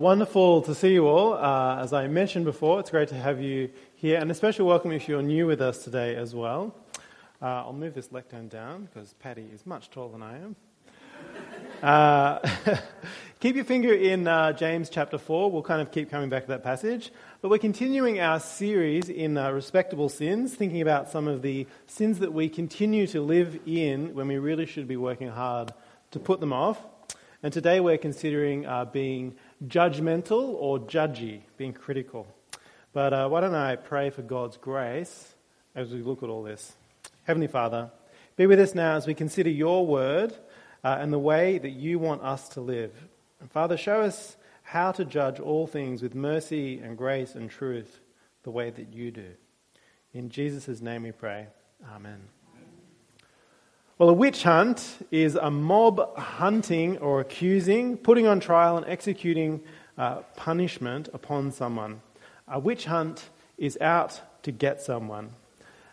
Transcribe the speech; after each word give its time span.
Wonderful 0.00 0.62
to 0.62 0.76
see 0.76 0.92
you 0.92 1.08
all. 1.08 1.34
Uh, 1.34 1.82
as 1.82 1.92
I 1.92 2.06
mentioned 2.06 2.44
before, 2.44 2.78
it's 2.78 2.90
great 2.90 3.08
to 3.08 3.16
have 3.16 3.40
you 3.40 3.68
here, 3.96 4.20
and 4.20 4.30
a 4.30 4.34
special 4.34 4.64
welcome 4.64 4.92
if 4.92 5.08
you're 5.08 5.22
new 5.22 5.44
with 5.48 5.60
us 5.60 5.82
today 5.82 6.14
as 6.14 6.36
well. 6.36 6.72
Uh, 7.42 7.46
I'll 7.46 7.72
move 7.72 7.94
this 7.94 8.12
lectern 8.12 8.46
down 8.46 8.84
because 8.84 9.14
Patty 9.14 9.48
is 9.52 9.66
much 9.66 9.90
taller 9.90 10.12
than 10.12 10.22
I 10.22 10.36
am. 10.36 10.56
Uh, 11.82 12.38
keep 13.40 13.56
your 13.56 13.64
finger 13.64 13.92
in 13.92 14.28
uh, 14.28 14.52
James 14.52 14.88
chapter 14.88 15.18
4. 15.18 15.50
We'll 15.50 15.62
kind 15.62 15.82
of 15.82 15.90
keep 15.90 16.12
coming 16.12 16.28
back 16.28 16.44
to 16.44 16.48
that 16.50 16.62
passage. 16.62 17.10
But 17.42 17.48
we're 17.48 17.58
continuing 17.58 18.20
our 18.20 18.38
series 18.38 19.08
in 19.08 19.36
uh, 19.36 19.50
respectable 19.50 20.08
sins, 20.08 20.54
thinking 20.54 20.80
about 20.80 21.10
some 21.10 21.26
of 21.26 21.42
the 21.42 21.66
sins 21.88 22.20
that 22.20 22.32
we 22.32 22.48
continue 22.48 23.08
to 23.08 23.20
live 23.20 23.58
in 23.66 24.14
when 24.14 24.28
we 24.28 24.38
really 24.38 24.66
should 24.66 24.86
be 24.86 24.96
working 24.96 25.30
hard 25.30 25.72
to 26.12 26.20
put 26.20 26.38
them 26.38 26.52
off. 26.52 26.80
And 27.40 27.52
today 27.52 27.78
we're 27.78 27.98
considering 27.98 28.66
uh, 28.66 28.84
being 28.84 29.36
judgmental 29.66 30.54
or 30.54 30.78
judgy, 30.78 31.40
being 31.56 31.72
critical. 31.72 32.26
But 32.92 33.12
uh, 33.12 33.28
why 33.28 33.40
don't 33.40 33.54
I 33.54 33.76
pray 33.76 34.10
for 34.10 34.22
God's 34.22 34.56
grace 34.56 35.34
as 35.74 35.92
we 35.92 36.02
look 36.02 36.22
at 36.22 36.28
all 36.28 36.42
this? 36.42 36.72
Heavenly 37.24 37.48
Father, 37.48 37.90
be 38.36 38.46
with 38.46 38.60
us 38.60 38.74
now 38.74 38.96
as 38.96 39.06
we 39.06 39.14
consider 39.14 39.50
your 39.50 39.86
word 39.86 40.32
uh, 40.84 40.96
and 41.00 41.12
the 41.12 41.18
way 41.18 41.58
that 41.58 41.70
you 41.70 41.98
want 41.98 42.22
us 42.22 42.48
to 42.50 42.60
live. 42.60 42.92
And 43.40 43.50
Father, 43.50 43.76
show 43.76 44.00
us 44.00 44.36
how 44.62 44.92
to 44.92 45.04
judge 45.04 45.40
all 45.40 45.66
things 45.66 46.02
with 46.02 46.14
mercy 46.14 46.78
and 46.78 46.96
grace 46.96 47.34
and 47.34 47.50
truth 47.50 48.00
the 48.42 48.50
way 48.50 48.70
that 48.70 48.92
you 48.92 49.10
do. 49.10 49.30
In 50.12 50.30
Jesus' 50.30 50.80
name 50.80 51.02
we 51.02 51.12
pray. 51.12 51.48
Amen. 51.94 52.37
Well, 53.98 54.10
a 54.10 54.14
witch 54.14 54.44
hunt 54.44 55.04
is 55.10 55.34
a 55.34 55.50
mob 55.50 56.16
hunting 56.16 56.98
or 56.98 57.18
accusing, 57.18 57.96
putting 57.96 58.28
on 58.28 58.38
trial, 58.38 58.76
and 58.76 58.86
executing 58.86 59.60
uh, 59.98 60.20
punishment 60.36 61.08
upon 61.12 61.50
someone. 61.50 62.00
A 62.46 62.60
witch 62.60 62.84
hunt 62.84 63.28
is 63.56 63.76
out 63.80 64.20
to 64.44 64.52
get 64.52 64.80
someone. 64.80 65.30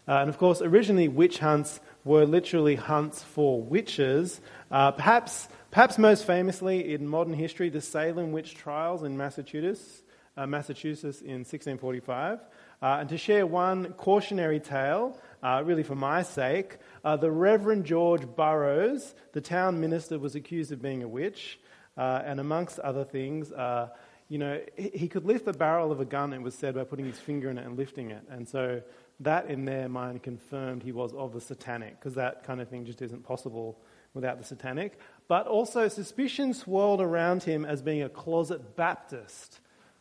Uh, 0.07 0.19
and 0.19 0.29
of 0.29 0.37
course, 0.37 0.61
originally, 0.61 1.07
witch 1.07 1.39
hunts 1.39 1.79
were 2.03 2.27
literally 2.27 2.75
hunts 2.75 3.23
for 3.23 3.59
witches. 3.59 4.39
Uh, 4.69 4.91
perhaps, 4.91 5.47
perhaps 5.71 5.97
most 5.97 6.27
famously 6.27 6.93
in 6.93 7.07
modern 7.07 7.33
history, 7.33 7.69
the 7.69 7.81
Salem 7.81 8.31
witch 8.31 8.53
trials 8.53 9.01
in 9.01 9.17
Massachusetts, 9.17 10.03
uh, 10.37 10.45
Massachusetts 10.45 11.21
in 11.21 11.39
1645. 11.39 12.37
Uh, 12.83 12.97
and 12.99 13.09
to 13.09 13.17
share 13.17 13.47
one 13.47 13.93
cautionary 13.93 14.59
tale, 14.59 15.17
uh, 15.43 15.61
really 15.65 15.83
for 15.83 15.95
my 15.95 16.23
sake, 16.23 16.77
uh, 17.03 17.15
the 17.17 17.31
Reverend 17.31 17.85
George 17.85 18.25
Burroughs, 18.35 19.15
the 19.33 19.41
town 19.41 19.79
minister, 19.79 20.19
was 20.19 20.35
accused 20.35 20.71
of 20.71 20.81
being 20.81 21.03
a 21.03 21.07
witch, 21.07 21.59
uh, 21.97 22.21
and 22.25 22.39
amongst 22.39 22.79
other 22.79 23.03
things, 23.03 23.51
uh, 23.51 23.89
you 24.27 24.37
know, 24.37 24.59
he, 24.75 24.89
he, 24.89 25.07
could 25.07 25.25
lift 25.25 25.45
the 25.45 25.53
barrel 25.53 25.91
of 25.91 25.99
a 25.99 26.05
gun, 26.05 26.33
it 26.33 26.41
was 26.41 26.55
said, 26.55 26.75
by 26.75 26.83
putting 26.83 27.05
his 27.05 27.19
finger 27.19 27.49
in 27.49 27.57
it 27.57 27.65
and 27.65 27.77
lifting 27.77 28.11
it. 28.11 28.23
And 28.29 28.47
so 28.47 28.81
that, 29.21 29.49
in 29.49 29.65
their 29.65 29.87
mind, 29.87 30.23
confirmed 30.23 30.83
he 30.83 30.91
was 30.91 31.13
of 31.13 31.33
the 31.33 31.41
satanic, 31.41 31.99
because 31.99 32.15
that 32.15 32.43
kind 32.43 32.59
of 32.59 32.67
thing 32.67 32.85
just 32.85 33.01
isn't 33.01 33.23
possible 33.23 33.77
without 34.13 34.39
the 34.39 34.43
satanic. 34.43 34.97
But 35.27 35.47
also, 35.47 35.87
suspicion 35.87 36.53
swirled 36.53 37.01
around 37.01 37.43
him 37.43 37.65
as 37.65 37.81
being 37.81 38.01
a 38.01 38.09
closet 38.09 38.75
Baptist, 38.75 39.59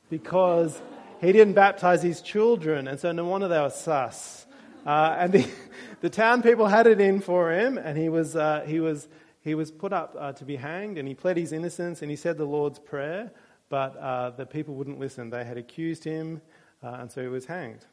because 0.08 0.80
he 1.20 1.32
didn't 1.32 1.54
baptize 1.54 2.02
his 2.02 2.20
children, 2.20 2.88
and 2.88 2.98
so 2.98 3.12
no 3.12 3.24
wonder 3.24 3.48
they 3.48 3.60
were 3.60 3.70
sus. 3.70 4.46
Uh, 4.84 5.16
and 5.18 5.32
the, 5.32 5.48
the 6.00 6.10
town 6.10 6.42
people 6.42 6.66
had 6.66 6.86
it 6.86 7.00
in 7.00 7.20
for 7.20 7.52
him, 7.52 7.78
and 7.78 7.96
he 7.96 8.08
was, 8.08 8.36
uh, 8.36 8.64
he 8.66 8.80
was, 8.80 9.08
he 9.40 9.54
was 9.54 9.70
put 9.70 9.92
up 9.92 10.16
uh, 10.18 10.32
to 10.32 10.44
be 10.44 10.56
hanged, 10.56 10.98
and 10.98 11.08
he 11.08 11.14
pled 11.14 11.36
his 11.36 11.52
innocence, 11.52 12.02
and 12.02 12.10
he 12.10 12.16
said 12.16 12.36
the 12.36 12.44
Lord's 12.44 12.78
Prayer, 12.78 13.32
but 13.68 13.96
uh, 13.96 14.30
the 14.30 14.46
people 14.46 14.74
wouldn't 14.74 14.98
listen. 14.98 15.30
They 15.30 15.44
had 15.44 15.56
accused 15.56 16.04
him, 16.04 16.42
uh, 16.82 16.98
and 17.00 17.10
so 17.10 17.22
he 17.22 17.28
was 17.28 17.46
hanged. 17.46 17.84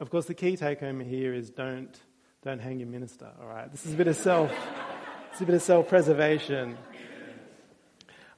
Of 0.00 0.10
course, 0.10 0.26
the 0.26 0.34
key 0.34 0.56
take 0.56 0.80
home 0.80 1.00
here 1.00 1.34
is 1.34 1.50
don't, 1.50 1.98
don't 2.42 2.60
hang 2.60 2.78
your 2.78 2.88
minister, 2.88 3.30
all 3.40 3.48
right? 3.48 3.70
This 3.70 3.84
is 3.86 3.94
a 3.94 3.96
bit 3.96 4.06
of 4.06 4.16
self, 4.16 4.52
it's 5.32 5.40
a 5.40 5.44
bit 5.44 5.54
of 5.54 5.62
self-preservation. 5.62 6.76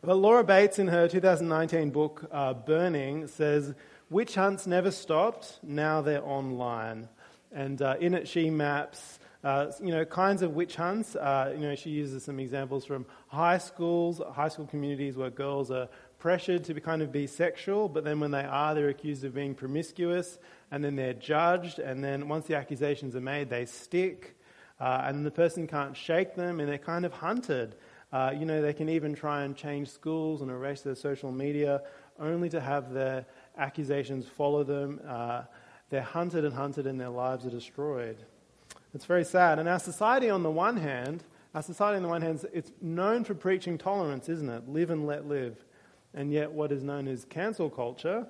But 0.02 0.16
Laura 0.16 0.42
Bates, 0.42 0.78
in 0.78 0.88
her 0.88 1.08
2019 1.08 1.90
book, 1.90 2.26
uh, 2.32 2.54
Burning, 2.54 3.26
says, 3.26 3.74
Witch 4.08 4.34
hunts 4.34 4.66
never 4.66 4.90
stopped, 4.90 5.58
now 5.62 6.00
they're 6.00 6.24
online. 6.24 7.08
And 7.52 7.80
uh, 7.82 7.96
in 8.00 8.14
it, 8.14 8.28
she 8.28 8.50
maps 8.50 9.18
uh, 9.42 9.72
you 9.82 9.90
know, 9.90 10.04
kinds 10.04 10.42
of 10.42 10.54
witch 10.54 10.76
hunts. 10.76 11.16
Uh, 11.16 11.54
you 11.56 11.62
know, 11.62 11.74
she 11.74 11.90
uses 11.90 12.24
some 12.24 12.38
examples 12.38 12.84
from 12.84 13.06
high 13.28 13.58
schools, 13.58 14.20
high 14.32 14.48
school 14.48 14.66
communities 14.66 15.16
where 15.16 15.30
girls 15.30 15.70
are 15.70 15.88
pressured 16.18 16.64
to 16.64 16.74
be 16.74 16.80
kind 16.80 17.00
of 17.00 17.10
be 17.10 17.26
sexual, 17.26 17.88
but 17.88 18.04
then 18.04 18.20
when 18.20 18.30
they 18.30 18.44
are, 18.44 18.74
they're 18.74 18.90
accused 18.90 19.24
of 19.24 19.34
being 19.34 19.54
promiscuous, 19.54 20.38
and 20.70 20.84
then 20.84 20.94
they're 20.94 21.14
judged, 21.14 21.78
and 21.78 22.04
then 22.04 22.28
once 22.28 22.46
the 22.46 22.54
accusations 22.54 23.16
are 23.16 23.22
made, 23.22 23.48
they 23.48 23.64
stick, 23.64 24.36
uh, 24.78 25.02
and 25.04 25.24
the 25.24 25.30
person 25.30 25.66
can't 25.66 25.96
shake 25.96 26.34
them, 26.34 26.60
and 26.60 26.68
they're 26.68 26.76
kind 26.76 27.06
of 27.06 27.12
hunted. 27.14 27.74
Uh, 28.12 28.34
you 28.36 28.44
know, 28.44 28.60
they 28.60 28.74
can 28.74 28.90
even 28.90 29.14
try 29.14 29.44
and 29.44 29.56
change 29.56 29.88
schools 29.88 30.42
and 30.42 30.50
erase 30.50 30.82
their 30.82 30.94
social 30.94 31.32
media, 31.32 31.80
only 32.18 32.50
to 32.50 32.60
have 32.60 32.92
their 32.92 33.24
accusations 33.56 34.26
follow 34.26 34.62
them. 34.62 35.00
They're 35.90 36.02
hunted 36.02 36.44
and 36.44 36.54
hunted 36.54 36.86
and 36.86 37.00
their 37.00 37.10
lives 37.10 37.44
are 37.44 37.50
destroyed. 37.50 38.16
It's 38.94 39.04
very 39.04 39.24
sad. 39.24 39.58
And 39.58 39.68
our 39.68 39.78
society, 39.78 40.30
on 40.30 40.42
the 40.42 40.50
one 40.50 40.76
hand, 40.76 41.22
our 41.54 41.62
society, 41.62 41.96
on 41.96 42.02
the 42.02 42.08
one 42.08 42.22
hand, 42.22 42.44
it's 42.52 42.72
known 42.80 43.24
for 43.24 43.34
preaching 43.34 43.76
tolerance, 43.76 44.28
isn't 44.28 44.48
it? 44.48 44.68
Live 44.68 44.90
and 44.90 45.06
let 45.06 45.26
live. 45.26 45.64
And 46.14 46.32
yet, 46.32 46.50
what 46.50 46.72
is 46.72 46.82
known 46.82 47.06
as 47.08 47.24
cancel 47.24 47.70
culture, 47.70 48.26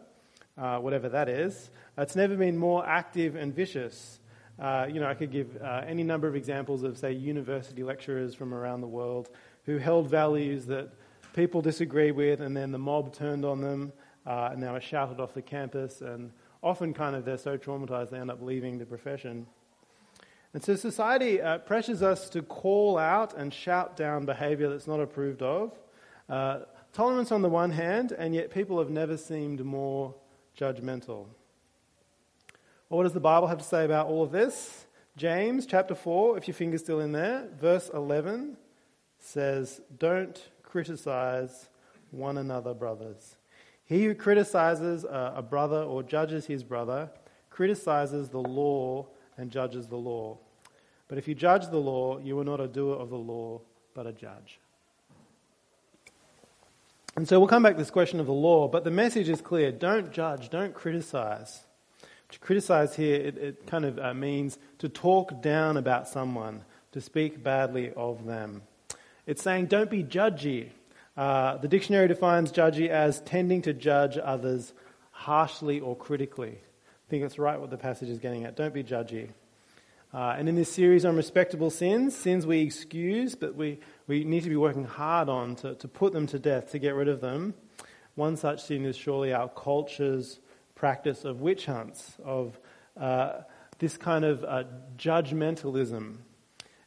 uh, 0.58 0.78
whatever 0.78 1.08
that 1.10 1.28
is, 1.28 1.70
it's 1.96 2.16
never 2.16 2.36
been 2.36 2.56
more 2.56 2.86
active 2.86 3.36
and 3.36 3.54
vicious. 3.54 4.20
Uh, 4.58 4.86
you 4.90 5.00
know, 5.00 5.06
I 5.06 5.14
could 5.14 5.30
give 5.30 5.56
uh, 5.62 5.82
any 5.86 6.02
number 6.02 6.28
of 6.28 6.36
examples 6.36 6.82
of, 6.82 6.98
say, 6.98 7.12
university 7.12 7.82
lecturers 7.82 8.34
from 8.34 8.52
around 8.52 8.82
the 8.82 8.86
world 8.86 9.30
who 9.64 9.78
held 9.78 10.08
values 10.08 10.66
that 10.66 10.90
people 11.34 11.62
disagree 11.62 12.10
with, 12.10 12.40
and 12.40 12.54
then 12.56 12.72
the 12.72 12.78
mob 12.78 13.14
turned 13.14 13.44
on 13.44 13.60
them, 13.60 13.92
uh, 14.26 14.50
and 14.52 14.62
they 14.62 14.68
were 14.70 14.80
shouted 14.80 15.20
off 15.20 15.32
the 15.32 15.42
campus, 15.42 16.02
and 16.02 16.30
often 16.62 16.92
kind 16.92 17.16
of 17.16 17.24
they're 17.24 17.38
so 17.38 17.56
traumatized 17.56 18.10
they 18.10 18.18
end 18.18 18.30
up 18.30 18.42
leaving 18.42 18.78
the 18.78 18.86
profession. 18.86 19.46
And 20.52 20.62
so 20.62 20.74
society 20.74 21.40
uh, 21.40 21.58
pressures 21.58 22.02
us 22.02 22.28
to 22.30 22.42
call 22.42 22.98
out 22.98 23.36
and 23.36 23.54
shout 23.54 23.96
down 23.96 24.24
behavior 24.26 24.68
that's 24.68 24.88
not 24.88 25.00
approved 25.00 25.42
of. 25.42 25.78
Uh, 26.28 26.60
tolerance 26.92 27.30
on 27.30 27.42
the 27.42 27.48
one 27.48 27.70
hand, 27.70 28.12
and 28.12 28.34
yet 28.34 28.50
people 28.50 28.78
have 28.78 28.90
never 28.90 29.16
seemed 29.16 29.64
more 29.64 30.14
judgmental. 30.58 31.26
Well, 32.88 32.98
what 32.98 33.02
does 33.04 33.12
the 33.12 33.20
Bible 33.20 33.46
have 33.46 33.58
to 33.58 33.64
say 33.64 33.84
about 33.84 34.08
all 34.08 34.22
of 34.22 34.32
this? 34.32 34.86
James 35.16 35.66
chapter 35.66 35.94
4, 35.94 36.38
if 36.38 36.48
your 36.48 36.54
finger's 36.54 36.80
still 36.80 37.00
in 37.00 37.12
there, 37.12 37.48
verse 37.60 37.88
11 37.92 38.56
says, 39.18 39.80
Don't 39.98 40.50
criticize 40.62 41.68
one 42.10 42.38
another, 42.38 42.74
brothers. 42.74 43.36
He 43.90 44.04
who 44.04 44.14
criticizes 44.14 45.04
a 45.04 45.42
brother 45.42 45.82
or 45.82 46.04
judges 46.04 46.46
his 46.46 46.62
brother 46.62 47.10
criticizes 47.50 48.28
the 48.28 48.38
law 48.38 49.08
and 49.36 49.50
judges 49.50 49.88
the 49.88 49.96
law. 49.96 50.38
But 51.08 51.18
if 51.18 51.26
you 51.26 51.34
judge 51.34 51.66
the 51.66 51.78
law, 51.78 52.20
you 52.20 52.38
are 52.38 52.44
not 52.44 52.60
a 52.60 52.68
doer 52.68 52.94
of 52.94 53.10
the 53.10 53.18
law, 53.18 53.60
but 53.92 54.06
a 54.06 54.12
judge. 54.12 54.60
And 57.16 57.26
so 57.26 57.40
we'll 57.40 57.48
come 57.48 57.64
back 57.64 57.72
to 57.72 57.78
this 57.78 57.90
question 57.90 58.20
of 58.20 58.26
the 58.26 58.32
law, 58.32 58.68
but 58.68 58.84
the 58.84 58.92
message 58.92 59.28
is 59.28 59.40
clear 59.40 59.72
don't 59.72 60.12
judge, 60.12 60.50
don't 60.50 60.72
criticize. 60.72 61.64
To 62.28 62.38
criticize 62.38 62.94
here, 62.94 63.16
it, 63.16 63.38
it 63.38 63.66
kind 63.66 63.84
of 63.84 63.98
uh, 63.98 64.14
means 64.14 64.60
to 64.78 64.88
talk 64.88 65.42
down 65.42 65.76
about 65.76 66.06
someone, 66.06 66.62
to 66.92 67.00
speak 67.00 67.42
badly 67.42 67.92
of 67.96 68.24
them. 68.24 68.62
It's 69.26 69.42
saying 69.42 69.66
don't 69.66 69.90
be 69.90 70.04
judgy, 70.04 70.70
uh, 71.20 71.58
the 71.58 71.68
dictionary 71.68 72.08
defines 72.08 72.50
judgy 72.50 72.88
as 72.88 73.20
tending 73.20 73.60
to 73.60 73.74
judge 73.74 74.16
others 74.16 74.72
harshly 75.10 75.78
or 75.78 75.94
critically. 75.94 76.52
I 76.52 77.10
think 77.10 77.22
that's 77.22 77.38
right 77.38 77.60
what 77.60 77.68
the 77.68 77.76
passage 77.76 78.08
is 78.08 78.18
getting 78.18 78.44
at. 78.44 78.56
Don't 78.56 78.72
be 78.72 78.82
judgy. 78.82 79.28
Uh, 80.14 80.34
and 80.38 80.48
in 80.48 80.54
this 80.54 80.72
series 80.72 81.04
on 81.04 81.16
respectable 81.16 81.68
sins, 81.68 82.16
sins 82.16 82.46
we 82.46 82.62
excuse, 82.62 83.34
but 83.34 83.54
we, 83.54 83.80
we 84.06 84.24
need 84.24 84.44
to 84.44 84.48
be 84.48 84.56
working 84.56 84.86
hard 84.86 85.28
on 85.28 85.56
to, 85.56 85.74
to 85.74 85.86
put 85.86 86.14
them 86.14 86.26
to 86.28 86.38
death, 86.38 86.70
to 86.70 86.78
get 86.78 86.94
rid 86.94 87.08
of 87.08 87.20
them. 87.20 87.52
One 88.14 88.38
such 88.38 88.64
sin 88.64 88.86
is 88.86 88.96
surely 88.96 89.34
our 89.34 89.50
culture's 89.50 90.40
practice 90.74 91.26
of 91.26 91.42
witch 91.42 91.66
hunts, 91.66 92.16
of 92.24 92.58
uh, 92.98 93.42
this 93.78 93.98
kind 93.98 94.24
of 94.24 94.42
uh, 94.42 94.64
judgmentalism. 94.96 96.16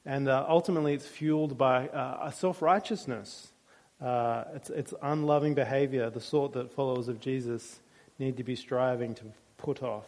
And 0.07 0.28
uh, 0.28 0.44
ultimately, 0.50 0.96
it's 0.96 1.06
fueled 1.06 1.56
by 1.56 1.88
uh, 1.90 2.30
a 2.30 2.31
self 2.31 2.63
righteousness 2.63 3.53
uh, 4.04 4.44
it's, 4.56 4.70
it's 4.70 4.94
unloving 5.02 5.54
behavior, 5.54 6.10
the 6.10 6.20
sort 6.22 6.54
that 6.54 6.74
followers 6.74 7.08
of 7.08 7.20
Jesus 7.20 7.80
need 8.20 8.38
to 8.38 8.44
be 8.44 8.56
striving 8.56 9.16
to 9.16 9.24
put 9.58 9.82
off. 9.82 10.06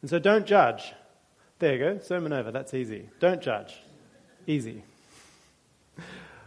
And 0.00 0.10
so 0.10 0.18
don't 0.18 0.46
judge. 0.46 0.94
There 1.58 1.74
you 1.74 1.78
go, 1.78 1.98
sermon 1.98 2.32
over, 2.32 2.50
that's 2.50 2.74
easy. 2.74 3.08
Don't 3.20 3.42
judge. 3.42 3.78
Easy. 4.46 4.82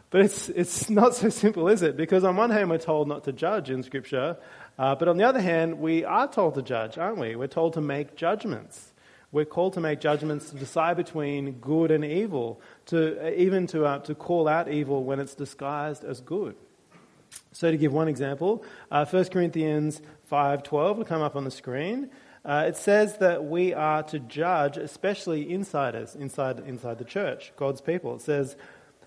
But 0.09 0.21
it's, 0.21 0.49
it's 0.49 0.89
not 0.89 1.15
so 1.15 1.29
simple, 1.29 1.67
is 1.67 1.81
it? 1.81 1.95
Because 1.95 2.23
on 2.23 2.35
one 2.35 2.49
hand, 2.49 2.69
we're 2.69 2.77
told 2.77 3.07
not 3.07 3.25
to 3.25 3.31
judge 3.31 3.69
in 3.69 3.83
Scripture, 3.83 4.37
uh, 4.79 4.95
but 4.95 5.07
on 5.07 5.17
the 5.17 5.23
other 5.23 5.41
hand, 5.41 5.79
we 5.79 6.03
are 6.03 6.27
told 6.27 6.55
to 6.55 6.61
judge, 6.61 6.97
aren't 6.97 7.17
we? 7.17 7.35
We're 7.35 7.47
told 7.47 7.73
to 7.73 7.81
make 7.81 8.15
judgments. 8.15 8.93
We're 9.35 9.43
called 9.43 9.73
to 9.73 9.81
make 9.81 9.99
judgments 9.99 10.51
to 10.51 10.55
decide 10.55 10.95
between 10.95 11.59
good 11.59 11.91
and 11.91 12.05
evil, 12.05 12.61
to 12.85 13.21
uh, 13.21 13.31
even 13.31 13.67
to, 13.67 13.83
uh, 13.83 13.99
to 13.99 14.15
call 14.15 14.47
out 14.47 14.69
evil 14.69 15.03
when 15.03 15.19
it's 15.19 15.35
disguised 15.35 16.05
as 16.05 16.21
good. 16.21 16.55
So 17.51 17.69
to 17.69 17.75
give 17.75 17.91
one 17.91 18.07
example, 18.07 18.63
uh, 18.89 19.03
1 19.03 19.25
Corinthians 19.25 20.01
5.12 20.31 20.95
will 20.95 21.03
come 21.03 21.21
up 21.21 21.35
on 21.35 21.43
the 21.43 21.51
screen. 21.51 22.11
Uh, 22.45 22.63
it 22.69 22.77
says 22.77 23.17
that 23.17 23.43
we 23.43 23.73
are 23.73 24.03
to 24.03 24.19
judge, 24.19 24.77
especially 24.77 25.51
insiders 25.51 26.15
inside, 26.15 26.59
inside 26.59 26.97
the 26.97 27.03
church, 27.03 27.51
God's 27.57 27.81
people. 27.81 28.15
It 28.15 28.21
says, 28.21 28.55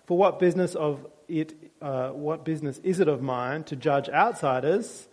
for 0.05 0.19
what 0.19 0.39
business 0.39 0.75
of 0.75 1.07
it, 1.27 1.55
uh, 1.81 2.11
what 2.11 2.45
business 2.45 2.77
is 2.85 3.01
it 3.01 3.09
of 3.09 3.23
mine 3.23 3.65
to 3.65 3.77
judge 3.77 4.11
outsiders? 4.11 5.09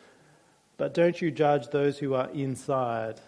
But 0.75 0.93
don't 0.93 1.21
you 1.21 1.31
judge 1.31 1.69
those 1.69 1.99
who 1.99 2.15
are 2.15 2.29
inside. 2.31 3.21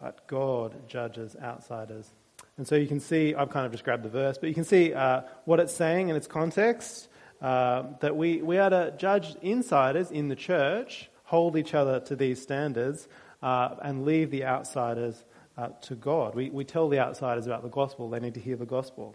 But 0.00 0.26
God 0.26 0.88
judges 0.88 1.36
outsiders. 1.42 2.10
And 2.56 2.66
so 2.66 2.76
you 2.76 2.86
can 2.86 3.00
see, 3.00 3.34
I've 3.34 3.50
kind 3.50 3.66
of 3.66 3.72
just 3.72 3.84
grabbed 3.84 4.04
the 4.04 4.08
verse, 4.08 4.38
but 4.38 4.48
you 4.48 4.54
can 4.54 4.64
see 4.64 4.94
uh, 4.94 5.22
what 5.44 5.60
it's 5.60 5.72
saying 5.72 6.08
in 6.08 6.16
its 6.16 6.26
context 6.26 7.08
uh, 7.40 7.84
that 8.00 8.16
we, 8.16 8.42
we 8.42 8.58
are 8.58 8.70
to 8.70 8.94
judge 8.96 9.34
insiders 9.42 10.10
in 10.10 10.28
the 10.28 10.36
church, 10.36 11.10
hold 11.24 11.56
each 11.56 11.74
other 11.74 12.00
to 12.00 12.16
these 12.16 12.40
standards, 12.40 13.08
uh, 13.42 13.74
and 13.82 14.04
leave 14.04 14.30
the 14.30 14.44
outsiders 14.44 15.24
uh, 15.58 15.68
to 15.82 15.94
God. 15.94 16.34
We, 16.34 16.50
we 16.50 16.64
tell 16.64 16.88
the 16.88 16.98
outsiders 16.98 17.46
about 17.46 17.62
the 17.62 17.68
gospel, 17.68 18.08
they 18.08 18.20
need 18.20 18.34
to 18.34 18.40
hear 18.40 18.56
the 18.56 18.66
gospel. 18.66 19.14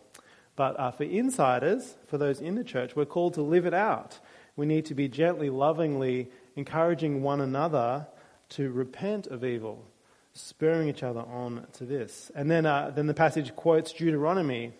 But 0.55 0.77
uh, 0.79 0.91
for 0.91 1.03
insiders, 1.03 1.95
for 2.07 2.17
those 2.17 2.41
in 2.41 2.55
the 2.55 2.63
church, 2.63 2.95
we're 2.95 3.05
called 3.05 3.35
to 3.35 3.41
live 3.41 3.65
it 3.65 3.73
out. 3.73 4.19
We 4.55 4.65
need 4.65 4.85
to 4.87 4.93
be 4.93 5.07
gently, 5.07 5.49
lovingly 5.49 6.29
encouraging 6.57 7.23
one 7.23 7.39
another 7.39 8.07
to 8.49 8.69
repent 8.69 9.27
of 9.27 9.45
evil, 9.45 9.85
spurring 10.33 10.87
each 10.89 11.03
other 11.03 11.21
on 11.21 11.65
to 11.73 11.85
this. 11.85 12.31
And 12.35 12.49
then, 12.49 12.65
uh, 12.65 12.91
then 12.93 13.07
the 13.07 13.13
passage 13.13 13.55
quotes 13.55 13.91
Deuteronomy 13.91 14.73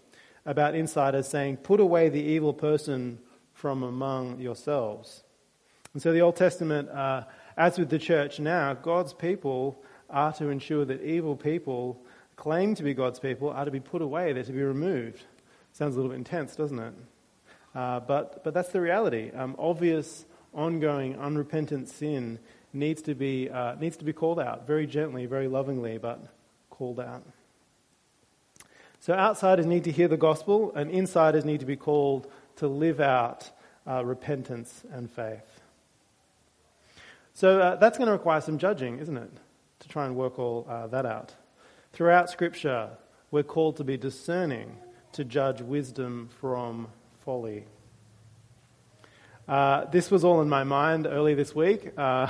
about 0.45 0.75
insiders 0.75 1.27
saying, 1.27 1.57
Put 1.57 1.79
away 1.79 2.09
the 2.09 2.21
evil 2.21 2.53
person 2.53 3.19
from 3.53 3.83
among 3.83 4.39
yourselves. 4.39 5.23
And 5.93 6.01
so 6.01 6.13
the 6.13 6.21
Old 6.21 6.35
Testament, 6.35 6.89
uh, 6.89 7.23
as 7.57 7.77
with 7.77 7.89
the 7.89 7.99
church 7.99 8.39
now, 8.39 8.73
God's 8.73 9.13
people 9.13 9.83
are 10.09 10.31
to 10.33 10.49
ensure 10.49 10.85
that 10.85 11.01
evil 11.01 11.35
people 11.35 12.01
claim 12.35 12.73
to 12.75 12.83
be 12.83 12.93
God's 12.93 13.19
people 13.19 13.49
are 13.49 13.65
to 13.65 13.71
be 13.71 13.79
put 13.79 14.01
away, 14.01 14.31
they're 14.33 14.43
to 14.43 14.51
be 14.51 14.63
removed. 14.63 15.23
Sounds 15.73 15.95
a 15.95 15.97
little 15.97 16.11
bit 16.11 16.17
intense, 16.17 16.55
doesn't 16.55 16.79
it? 16.79 16.93
Uh, 17.75 17.99
but, 17.99 18.43
but 18.43 18.53
that's 18.53 18.69
the 18.69 18.81
reality. 18.81 19.31
Um, 19.31 19.55
obvious, 19.59 20.25
ongoing, 20.53 21.15
unrepentant 21.17 21.89
sin 21.89 22.39
needs 22.73 23.01
to, 23.03 23.15
be, 23.15 23.49
uh, 23.49 23.75
needs 23.75 23.97
to 23.97 24.05
be 24.05 24.13
called 24.13 24.39
out 24.39 24.67
very 24.67 24.85
gently, 24.85 25.25
very 25.25 25.47
lovingly, 25.47 25.97
but 25.97 26.19
called 26.69 26.99
out. 26.99 27.23
So 28.99 29.13
outsiders 29.13 29.65
need 29.65 29.85
to 29.85 29.91
hear 29.91 30.07
the 30.07 30.17
gospel, 30.17 30.73
and 30.75 30.91
insiders 30.91 31.45
need 31.45 31.61
to 31.61 31.65
be 31.65 31.75
called 31.75 32.27
to 32.57 32.67
live 32.67 32.99
out 32.99 33.49
uh, 33.87 34.03
repentance 34.03 34.83
and 34.91 35.09
faith. 35.09 35.61
So 37.33 37.59
uh, 37.59 37.75
that's 37.77 37.97
going 37.97 38.07
to 38.07 38.13
require 38.13 38.41
some 38.41 38.57
judging, 38.57 38.99
isn't 38.99 39.17
it? 39.17 39.31
To 39.79 39.87
try 39.87 40.05
and 40.05 40.15
work 40.15 40.37
all 40.37 40.67
uh, 40.69 40.87
that 40.87 41.05
out. 41.05 41.33
Throughout 41.93 42.29
Scripture, 42.29 42.89
we're 43.31 43.43
called 43.43 43.77
to 43.77 43.83
be 43.83 43.95
discerning 43.95 44.75
to 45.13 45.23
judge 45.23 45.61
wisdom 45.61 46.29
from 46.39 46.87
folly. 47.23 47.63
Uh, 49.47 49.85
this 49.85 50.11
was 50.11 50.23
all 50.23 50.41
in 50.41 50.49
my 50.49 50.63
mind 50.63 51.07
early 51.07 51.33
this 51.33 51.55
week 51.55 51.91
uh, 51.97 52.27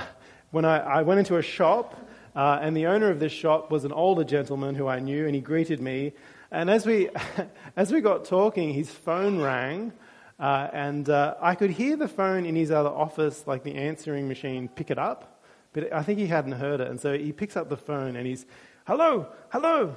when 0.52 0.66
I, 0.66 0.80
I, 0.80 1.02
went 1.04 1.20
into 1.20 1.38
a 1.38 1.42
shop, 1.42 1.96
uh, 2.36 2.60
and 2.62 2.76
the 2.76 2.88
owner 2.88 3.10
of 3.10 3.20
this 3.20 3.32
shop 3.32 3.72
was 3.72 3.86
an 3.86 3.92
older 3.92 4.24
gentleman 4.24 4.76
who 4.76 4.88
I 4.88 5.00
knew, 5.00 5.26
and 5.26 5.36
he 5.36 5.42
greeted 5.42 5.82
me. 5.82 6.14
And 6.52 6.70
as 6.70 6.86
we, 6.86 7.10
as 7.76 7.92
we 7.92 8.02
got 8.02 8.26
talking, 8.26 8.74
his 8.74 8.90
phone 8.90 9.40
rang, 9.40 9.94
uh, 10.40 10.70
and 10.72 11.10
uh, 11.10 11.36
I 11.42 11.56
could 11.56 11.72
hear 11.72 11.98
the 11.98 12.08
phone 12.08 12.46
in 12.46 12.56
his 12.56 12.72
other 12.72 12.90
office, 12.90 13.46
like 13.46 13.64
the 13.64 13.76
answering 13.76 14.28
machine, 14.28 14.70
pick 14.70 14.90
it 14.90 14.98
up, 14.98 15.44
but 15.74 15.92
I 15.94 16.02
think 16.02 16.18
he 16.18 16.28
hadn't 16.28 16.54
heard 16.54 16.80
it. 16.80 16.88
And 16.88 17.00
so 17.00 17.18
he 17.18 17.32
picks 17.32 17.58
up 17.58 17.70
the 17.70 17.78
phone 17.78 18.16
and 18.16 18.26
he's, 18.26 18.46
hello, 18.88 19.28
hello, 19.50 19.96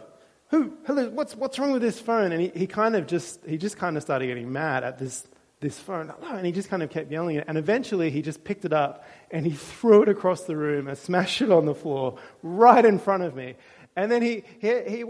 who, 0.49 0.75
hello, 0.85 1.09
what's, 1.11 1.35
what's 1.35 1.59
wrong 1.59 1.73
with 1.73 1.81
this 1.81 1.99
phone? 1.99 2.33
And 2.33 2.43
he, 2.43 2.53
he 2.55 2.67
kind 2.67 2.95
of 2.95 3.07
just, 3.07 3.45
he 3.47 3.57
just 3.57 3.79
kind 3.79 3.97
of 3.97 4.03
started 4.03 4.27
getting 4.27 4.53
mad 4.53 4.85
at 4.85 4.99
this, 4.99 5.27
this 5.63 5.79
phone. 5.79 6.13
And 6.23 6.45
he 6.45 6.53
just 6.53 6.69
kind 6.69 6.83
of 6.83 6.91
kept 6.91 7.11
yelling 7.11 7.37
it. 7.37 7.45
And 7.49 7.57
eventually 7.57 8.11
he 8.11 8.21
just 8.21 8.45
picked 8.45 8.67
it 8.67 8.73
up 8.73 9.07
and 9.31 9.47
he 9.47 9.53
threw 9.81 10.03
it 10.03 10.09
across 10.11 10.43
the 10.43 10.57
room 10.57 10.89
and 10.89 10.99
smashed 10.99 11.41
it 11.41 11.51
on 11.51 11.65
the 11.65 11.75
floor 11.75 12.19
right 12.43 12.85
in 12.85 12.99
front 12.99 13.23
of 13.23 13.35
me. 13.35 13.55
And 13.97 14.11
then 14.11 14.23
he, 14.23 14.45
he, 14.59 14.69
he, 14.89 15.05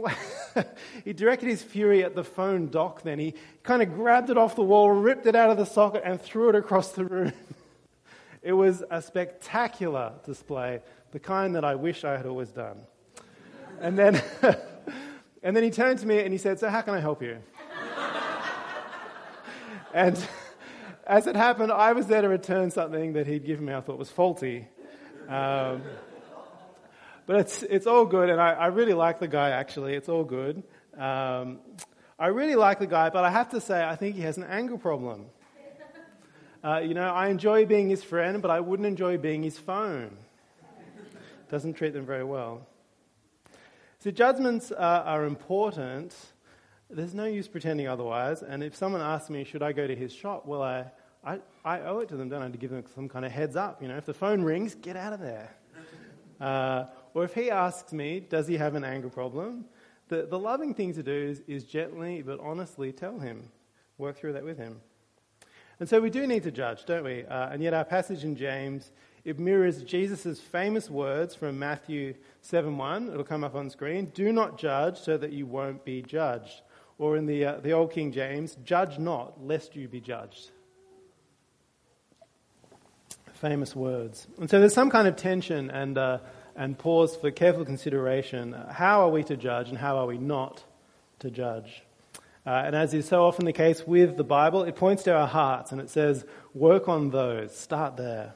he, 1.04 1.12
directed 1.12 1.49
his 1.49 1.62
fury 1.62 2.04
at 2.04 2.14
the 2.14 2.25
phone 2.25 2.69
dock 2.69 3.02
then. 3.02 3.19
He 3.19 3.34
kind 3.62 3.81
of 3.81 3.94
grabbed 3.94 4.31
it 4.31 4.38
off 4.38 4.56
the 4.56 4.62
wall, 4.62 4.90
ripped 4.90 5.26
it 5.26 5.37
out 5.37 5.50
of 5.50 5.56
the 5.56 5.66
socket, 5.66 6.02
and 6.04 6.20
threw 6.20 6.49
it 6.49 6.54
across 6.54 6.93
the 6.93 7.04
room. 7.04 7.32
It 8.44 8.54
was 8.54 8.82
a 8.90 9.00
spectacular 9.00 10.14
display, 10.26 10.81
the 11.12 11.20
kind 11.20 11.54
that 11.54 11.64
I 11.64 11.76
wish 11.76 12.02
I 12.02 12.16
had 12.16 12.26
always 12.26 12.49
done. 12.49 12.76
And 13.81 13.96
then 13.96 14.20
And 15.43 15.56
then 15.56 15.64
he 15.64 15.70
turned 15.70 15.99
to 15.99 16.06
me 16.06 16.20
and 16.20 16.32
he 16.32 16.38
said, 16.38 16.60
So, 16.60 16.69
how 16.69 16.82
can 16.82 16.94
I 16.94 17.00
help 17.00 17.20
you? 17.20 17.38
and 19.93 20.16
as 21.06 21.26
it 21.26 21.37
happened, 21.37 21.72
I 21.72 21.93
was 21.93 22.06
there 22.06 22.22
to 22.22 22.28
return 22.28 22.70
something 22.70 23.14
that 23.14 23.26
he'd 23.26 23.44
given 23.44 23.64
me 23.64 23.75
I 23.75 23.81
thought 23.81 23.99
was 23.99 24.10
faulty. 24.10 24.69
Um, 25.28 25.82
but 27.26 27.40
it's, 27.40 27.62
it's 27.62 27.87
all 27.87 28.04
good, 28.04 28.28
and 28.28 28.40
I, 28.40 28.52
I, 28.52 28.66
really 28.66 28.93
like 28.93 29.20
the 29.20 29.28
guy, 29.28 29.50
actually. 29.50 29.94
It's 29.94 30.08
all 30.08 30.25
good. 30.25 30.62
Um, 30.99 31.60
I 32.19 32.26
really 32.26 32.56
like 32.56 32.78
the 32.78 32.87
guy, 32.87 33.10
but 33.10 33.25
I 33.25 33.31
have 33.31 33.50
to 33.50 33.60
say, 33.60 33.84
I 33.84 33.96
think 33.96 34.16
he 34.16 34.22
has 34.22 34.37
an 34.37 34.44
anger 34.44 34.76
problem. 34.76 35.26
Uh, 36.64 36.78
you 36.78 36.94
know, 36.94 37.12
I 37.12 37.28
enjoy 37.28 37.66
being 37.66 37.88
his 37.88 38.04
friend, 38.04 38.43
but 38.43 38.50
I 38.50 38.60
wouldn't 38.60 38.87
enjoy 38.87 39.19
being 39.19 39.43
his 39.43 39.58
phone. 39.58 40.16
Doesn't 41.50 41.75
treat 41.75 41.93
them 41.93 42.06
very 42.06 42.25
well. 42.25 42.66
So, 43.99 44.10
judgments 44.10 44.70
are, 44.72 45.02
are 45.02 45.25
important. 45.25 46.14
There's 46.92 47.14
no 47.14 47.24
use 47.24 47.48
pretending 47.48 47.88
otherwise. 47.88 48.42
And 48.42 48.62
if 48.62 48.76
someone 48.76 49.00
asks 49.00 49.30
me, 49.30 49.44
should 49.44 49.62
I 49.62 49.72
go 49.72 49.86
to 49.86 49.96
his 49.96 50.12
shop? 50.12 50.46
Well, 50.46 50.62
I, 50.62 50.86
I, 51.24 51.38
I 51.64 51.80
owe 51.80 52.00
it 52.00 52.08
to 52.10 52.16
them, 52.16 52.28
don't 52.28 52.42
I, 52.42 52.48
to 52.48 52.58
give 52.58 52.70
them 52.70 52.84
some 52.94 53.08
kind 53.08 53.24
of 53.24 53.32
heads 53.32 53.56
up. 53.56 53.80
You 53.82 53.88
know, 53.88 53.96
if 53.96 54.06
the 54.06 54.14
phone 54.14 54.42
rings, 54.42 54.74
get 54.74 54.96
out 54.96 55.12
of 55.12 55.20
there. 55.20 55.54
Uh, 56.40 56.87
or 57.14 57.22
if 57.22 57.34
he 57.34 57.52
asks 57.52 57.92
me, 57.92 58.18
does 58.18 58.49
he 58.49 58.56
have 58.56 58.75
an 58.75 58.82
anger 58.82 59.08
problem? 59.08 59.64
The, 60.08 60.26
the 60.26 60.38
loving 60.38 60.75
thing 60.75 60.92
to 60.94 61.02
do 61.04 61.12
is, 61.12 61.40
is 61.46 61.62
gently 61.62 62.20
but 62.20 62.40
honestly 62.40 62.90
tell 62.90 63.20
him, 63.20 63.49
work 63.96 64.16
through 64.16 64.32
that 64.32 64.42
with 64.42 64.58
him. 64.58 64.80
And 65.78 65.88
so 65.88 66.00
we 66.00 66.11
do 66.11 66.26
need 66.26 66.42
to 66.42 66.50
judge, 66.50 66.84
don't 66.84 67.04
we? 67.04 67.25
Uh, 67.26 67.50
and 67.50 67.62
yet 67.62 67.75
our 67.75 67.84
passage 67.84 68.25
in 68.25 68.34
James 68.34 68.90
it 69.25 69.38
mirrors 69.38 69.84
Jesus' 69.84 70.40
famous 70.40 70.90
words 70.90 71.37
from 71.37 71.56
Matthew 71.56 72.14
7:1. 72.42 73.12
It'll 73.12 73.22
come 73.22 73.44
up 73.44 73.54
on 73.54 73.70
screen. 73.70 74.06
Do 74.06 74.32
not 74.32 74.58
judge 74.58 74.99
so 74.99 75.16
that 75.16 75.32
you 75.32 75.46
won't 75.46 75.84
be 75.84 76.02
judged. 76.02 76.62
Or 77.02 77.16
in 77.16 77.26
the, 77.26 77.44
uh, 77.44 77.56
the 77.56 77.73
Old 77.73 77.90
King 77.90 78.12
James, 78.12 78.56
judge 78.64 78.97
not 78.97 79.44
lest 79.44 79.75
you 79.75 79.88
be 79.88 80.00
judged. 80.00 80.52
Famous 83.32 83.75
words. 83.75 84.28
And 84.38 84.49
so 84.49 84.61
there's 84.61 84.73
some 84.73 84.88
kind 84.88 85.09
of 85.09 85.16
tension 85.16 85.68
and, 85.68 85.99
uh, 85.99 86.18
and 86.54 86.78
pause 86.78 87.16
for 87.16 87.32
careful 87.32 87.64
consideration. 87.64 88.52
How 88.71 89.00
are 89.00 89.09
we 89.09 89.25
to 89.25 89.37
judge 89.37 89.68
and 89.68 89.76
how 89.76 89.97
are 89.97 90.06
we 90.06 90.16
not 90.16 90.62
to 91.18 91.30
judge? 91.32 91.82
Uh, 92.47 92.62
and 92.66 92.76
as 92.76 92.94
is 92.94 93.09
so 93.09 93.25
often 93.25 93.47
the 93.47 93.52
case 93.52 93.85
with 93.85 94.16
the 94.16 94.23
Bible, 94.23 94.62
it 94.62 94.76
points 94.76 95.02
to 95.02 95.12
our 95.12 95.26
hearts 95.26 95.73
and 95.73 95.80
it 95.80 95.90
says, 95.90 96.25
work 96.54 96.88
on 96.88 97.11
those, 97.11 97.52
start 97.52 97.97
there. 97.97 98.35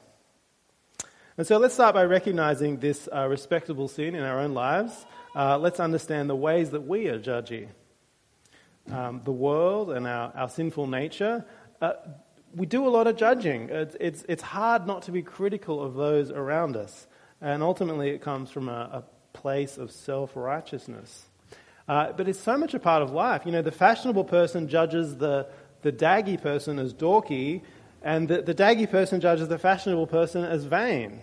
And 1.37 1.47
so 1.47 1.57
let's 1.57 1.75
start 1.75 1.95
by 1.95 2.03
recognizing 2.03 2.81
this 2.81 3.07
uh, 3.15 3.29
respectable 3.29 3.87
sin 3.87 4.13
in 4.13 4.23
our 4.23 4.41
own 4.41 4.53
lives. 4.53 5.05
Uh, 5.33 5.57
let's 5.57 5.79
understand 5.79 6.29
the 6.29 6.35
ways 6.35 6.71
that 6.71 6.85
we 6.85 7.07
are 7.07 7.17
judgy. 7.17 7.69
Um, 8.91 9.21
the 9.25 9.31
world 9.31 9.91
and 9.91 10.07
our, 10.07 10.31
our 10.35 10.49
sinful 10.49 10.87
nature, 10.87 11.45
uh, 11.81 11.93
we 12.55 12.65
do 12.65 12.87
a 12.87 12.89
lot 12.89 13.07
of 13.07 13.17
judging. 13.17 13.69
It's, 13.69 13.97
it's, 13.99 14.25
it's, 14.29 14.41
hard 14.41 14.87
not 14.87 15.03
to 15.03 15.11
be 15.11 15.21
critical 15.21 15.83
of 15.83 15.95
those 15.95 16.31
around 16.31 16.77
us. 16.77 17.07
And 17.41 17.61
ultimately, 17.61 18.09
it 18.09 18.21
comes 18.21 18.49
from 18.49 18.69
a, 18.69 19.03
a 19.03 19.03
place 19.37 19.77
of 19.77 19.91
self 19.91 20.31
righteousness. 20.35 21.25
Uh, 21.87 22.11
but 22.13 22.27
it's 22.27 22.39
so 22.39 22.57
much 22.57 22.73
a 22.73 22.79
part 22.79 23.01
of 23.03 23.11
life. 23.11 23.45
You 23.45 23.51
know, 23.51 23.61
the 23.61 23.71
fashionable 23.71 24.25
person 24.25 24.67
judges 24.67 25.17
the, 25.17 25.47
the 25.81 25.91
daggy 25.91 26.41
person 26.41 26.79
as 26.79 26.93
dorky, 26.93 27.61
and 28.01 28.27
the, 28.27 28.41
the 28.41 28.55
daggy 28.55 28.89
person 28.89 29.21
judges 29.21 29.47
the 29.47 29.59
fashionable 29.59 30.07
person 30.07 30.43
as 30.43 30.63
vain. 30.63 31.21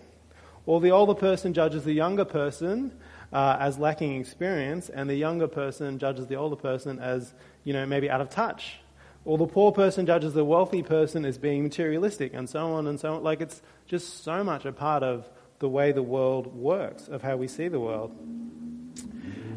Or 0.67 0.81
the 0.81 0.91
older 0.91 1.15
person 1.15 1.53
judges 1.53 1.85
the 1.85 1.93
younger 1.93 2.25
person 2.25 2.93
uh, 3.35 3.57
as 3.59 3.79
lacking 3.79 4.19
experience, 4.21 4.89
and 4.89 5.11
the 5.11 5.17
younger 5.17 5.49
person 5.49 5.99
judges 5.99 6.29
the 6.29 6.37
older 6.37 6.55
person 6.55 7.01
as, 7.01 7.35
you 7.65 7.73
know, 7.73 7.85
maybe 7.85 8.09
out 8.09 8.21
of 8.21 8.31
touch. 8.31 8.79
Or 9.25 9.37
the 9.37 9.47
poor 9.47 9.73
person 9.73 10.07
judges 10.07 10.35
the 10.35 10.45
wealthy 10.45 10.85
person 10.85 11.25
as 11.25 11.37
being 11.37 11.65
materialistic, 11.65 12.33
and 12.33 12.49
so 12.49 12.73
on 12.75 12.87
and 12.87 12.99
so 13.01 13.17
on. 13.17 13.25
Like 13.25 13.41
it's 13.41 13.61
just 13.87 14.23
so 14.23 14.45
much 14.45 14.65
a 14.65 14.73
part 14.73 15.03
of 15.03 15.29
the 15.59 15.69
way 15.69 15.91
the 15.91 16.03
world 16.03 16.55
works, 16.55 17.09
of 17.09 17.23
how 17.23 17.37
we 17.37 17.49
see 17.49 17.67
the 17.67 17.81
world. 17.81 18.13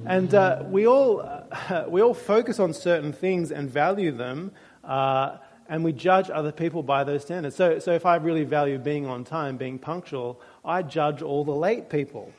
And 0.07 0.33
uh, 0.33 0.63
we, 0.65 0.87
all, 0.87 1.21
uh, 1.21 1.85
we 1.87 2.01
all 2.01 2.15
focus 2.15 2.59
on 2.59 2.73
certain 2.73 3.13
things 3.13 3.51
and 3.51 3.69
value 3.69 4.11
them, 4.11 4.53
uh, 4.83 5.37
and 5.69 5.83
we 5.83 5.91
judge 5.91 6.31
other 6.31 6.51
people 6.51 6.81
by 6.81 7.03
those 7.03 7.21
standards. 7.21 7.55
So, 7.55 7.77
so 7.77 7.91
if 7.91 8.07
I 8.07 8.15
really 8.15 8.43
value 8.43 8.79
being 8.79 9.05
on 9.05 9.23
time, 9.23 9.57
being 9.57 9.77
punctual, 9.77 10.41
I 10.65 10.81
judge 10.81 11.21
all 11.21 11.43
the 11.43 11.53
late 11.53 11.91
people. 11.91 12.33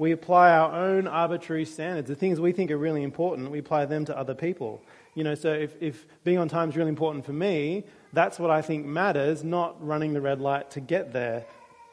We 0.00 0.12
apply 0.12 0.52
our 0.52 0.72
own 0.72 1.06
arbitrary 1.06 1.66
standards. 1.66 2.08
The 2.08 2.14
things 2.14 2.40
we 2.40 2.52
think 2.52 2.70
are 2.70 2.78
really 2.78 3.02
important, 3.02 3.50
we 3.50 3.58
apply 3.58 3.84
them 3.84 4.06
to 4.06 4.16
other 4.16 4.34
people. 4.34 4.80
You 5.14 5.24
know, 5.24 5.34
so 5.34 5.52
if, 5.52 5.76
if 5.78 6.06
being 6.24 6.38
on 6.38 6.48
time 6.48 6.70
is 6.70 6.76
really 6.76 6.88
important 6.88 7.26
for 7.26 7.34
me, 7.34 7.84
that's 8.14 8.38
what 8.38 8.50
I 8.50 8.62
think 8.62 8.86
matters, 8.86 9.44
not 9.44 9.76
running 9.86 10.14
the 10.14 10.22
red 10.22 10.40
light 10.40 10.70
to 10.70 10.80
get 10.80 11.12
there, 11.12 11.44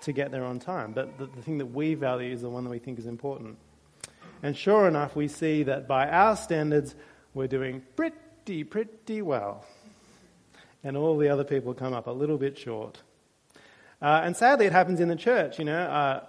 to 0.03 0.13
get 0.13 0.31
there 0.31 0.45
on 0.45 0.57
time. 0.57 0.93
But 0.93 1.17
the, 1.17 1.25
the 1.25 1.41
thing 1.41 1.57
that 1.57 1.65
we 1.65 1.95
value 1.95 2.31
is 2.31 2.43
the 2.43 2.49
one 2.49 2.63
that 2.63 2.69
we 2.69 2.79
think 2.79 2.97
is 2.97 3.07
important. 3.07 3.57
And 4.41 4.55
sure 4.55 4.87
enough, 4.87 5.13
we 5.13 5.27
see 5.27 5.63
that 5.63 5.85
by 5.85 6.07
our 6.07 6.37
standards, 6.37 6.95
we're 7.33 7.47
doing 7.47 7.81
pretty, 7.97 8.63
pretty 8.63 9.21
well. 9.21 9.65
And 10.81 10.95
all 10.95 11.17
the 11.17 11.27
other 11.27 11.43
people 11.43 11.73
come 11.73 11.91
up 11.91 12.07
a 12.07 12.11
little 12.11 12.37
bit 12.37 12.57
short. 12.57 13.01
Uh, 14.01 14.21
and 14.23 14.33
sadly, 14.33 14.65
it 14.65 14.71
happens 14.71 15.01
in 15.01 15.09
the 15.09 15.17
church. 15.17 15.59
You 15.59 15.65
know, 15.65 15.81
uh, 15.81 16.23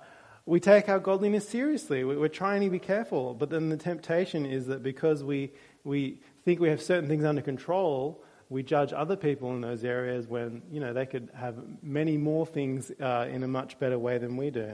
we 0.49 0.61
take 0.61 0.89
our 0.89 0.99
godliness 0.99 1.47
seriously. 1.47 2.05
We're 2.05 2.27
trying 2.29 2.63
to 2.63 2.71
be 2.71 2.79
careful. 2.79 3.35
But 3.35 3.51
then 3.51 3.69
the 3.69 3.77
temptation 3.77 4.47
is 4.47 4.67
that 4.69 4.83
because 4.83 5.23
we, 5.23 5.53
we 5.85 6.21
think 6.47 6.59
we 6.59 6.71
have 6.71 6.81
certain 6.81 7.07
things 7.07 7.23
under 7.23 7.43
control, 7.43 8.25
we 8.49 8.63
judge 8.63 8.95
other 8.95 9.15
people 9.15 9.51
in 9.51 9.61
those 9.61 9.85
areas 9.85 10.27
when, 10.27 10.63
you 10.71 10.81
know, 10.81 10.95
they 10.95 11.05
could 11.05 11.29
have 11.35 11.57
many 11.83 12.17
more 12.17 12.47
things 12.47 12.91
uh, 12.99 13.29
in 13.31 13.43
a 13.43 13.47
much 13.47 13.79
better 13.79 13.99
way 13.99 14.17
than 14.17 14.39
we 14.39 14.49
do. 14.49 14.73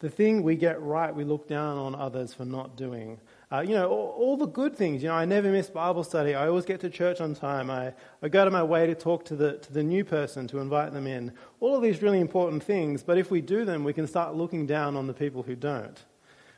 The 0.00 0.10
thing 0.10 0.42
we 0.42 0.56
get 0.56 0.82
right, 0.82 1.14
we 1.14 1.24
look 1.24 1.48
down 1.48 1.78
on 1.78 1.94
others 1.94 2.34
for 2.34 2.44
not 2.44 2.76
doing. 2.76 3.20
Uh, 3.52 3.60
you 3.60 3.74
know, 3.74 3.86
all, 3.90 4.14
all, 4.18 4.36
the 4.38 4.46
good 4.46 4.74
things. 4.74 5.02
You 5.02 5.10
know, 5.10 5.14
I 5.14 5.26
never 5.26 5.50
miss 5.50 5.68
Bible 5.68 6.04
study. 6.04 6.34
I 6.34 6.48
always 6.48 6.64
get 6.64 6.80
to 6.80 6.88
church 6.88 7.20
on 7.20 7.34
time. 7.34 7.70
I, 7.70 7.92
I 8.22 8.28
go 8.28 8.46
to 8.46 8.50
my 8.50 8.62
way 8.62 8.86
to 8.86 8.94
talk 8.94 9.26
to 9.26 9.36
the, 9.36 9.58
to 9.58 9.72
the 9.74 9.82
new 9.82 10.06
person, 10.06 10.48
to 10.48 10.58
invite 10.58 10.94
them 10.94 11.06
in. 11.06 11.32
All 11.60 11.76
of 11.76 11.82
these 11.82 12.00
really 12.00 12.20
important 12.20 12.62
things, 12.62 13.02
but 13.02 13.18
if 13.18 13.30
we 13.30 13.42
do 13.42 13.66
them, 13.66 13.84
we 13.84 13.92
can 13.92 14.06
start 14.06 14.34
looking 14.34 14.66
down 14.66 14.96
on 14.96 15.06
the 15.06 15.12
people 15.12 15.42
who 15.42 15.54
don't. 15.54 16.02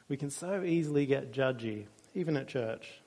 We 0.09 0.17
can 0.17 0.31
so 0.31 0.63
easily 0.63 1.05
get 1.05 1.33
judgy, 1.33 1.87
even 2.15 2.37
at 2.37 2.47
church. 2.47 3.01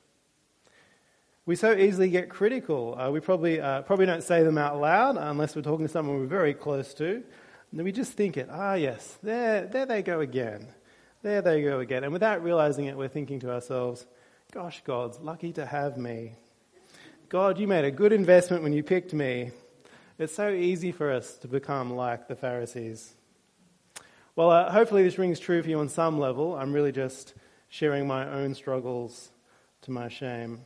We 1.45 1.55
so 1.55 1.73
easily 1.73 2.09
get 2.09 2.27
critical. 2.27 2.99
Uh, 2.99 3.09
we 3.09 3.21
probably, 3.21 3.61
uh, 3.61 3.83
probably 3.83 4.05
don't 4.05 4.23
say 4.23 4.43
them 4.43 4.57
out 4.57 4.81
loud 4.81 5.15
unless 5.15 5.55
we're 5.55 5.61
talking 5.61 5.85
to 5.87 5.91
someone 5.91 6.19
we're 6.19 6.25
very 6.25 6.53
close 6.53 6.93
to. 6.95 7.23
And 7.71 7.83
we 7.83 7.93
just 7.93 8.11
think 8.11 8.35
it, 8.35 8.49
ah, 8.51 8.73
yes, 8.73 9.17
there, 9.23 9.65
there 9.65 9.85
they 9.85 10.01
go 10.01 10.19
again. 10.19 10.67
There 11.23 11.41
they 11.41 11.63
go 11.63 11.79
again. 11.79 12.03
And 12.03 12.13
without 12.13 12.43
realizing 12.43 12.85
it, 12.85 12.95
we're 12.95 13.07
thinking 13.07 13.39
to 13.39 13.51
ourselves, 13.51 14.05
gosh, 14.51 14.81
God's 14.83 15.19
lucky 15.19 15.51
to 15.53 15.65
have 15.65 15.97
me. 15.97 16.33
God, 17.29 17.59
you 17.59 17.67
made 17.67 17.85
a 17.85 17.91
good 17.91 18.13
investment 18.13 18.63
when 18.63 18.71
you 18.71 18.83
picked 18.83 19.13
me. 19.13 19.51
It's 20.19 20.35
so 20.35 20.49
easy 20.49 20.91
for 20.91 21.11
us 21.11 21.37
to 21.37 21.47
become 21.47 21.95
like 21.95 22.27
the 22.27 22.35
Pharisees. 22.35 23.13
Well, 24.35 24.51
uh, 24.51 24.71
hopefully, 24.71 25.03
this 25.03 25.17
rings 25.17 25.39
true 25.39 25.63
for 25.63 25.69
you 25.69 25.79
on 25.79 25.89
some 25.89 26.19
level. 26.19 26.55
I'm 26.55 26.71
really 26.71 26.91
just 26.91 27.33
sharing 27.69 28.07
my 28.07 28.29
own 28.29 28.53
struggles 28.53 29.31
to 29.81 29.91
my 29.91 30.09
shame. 30.09 30.61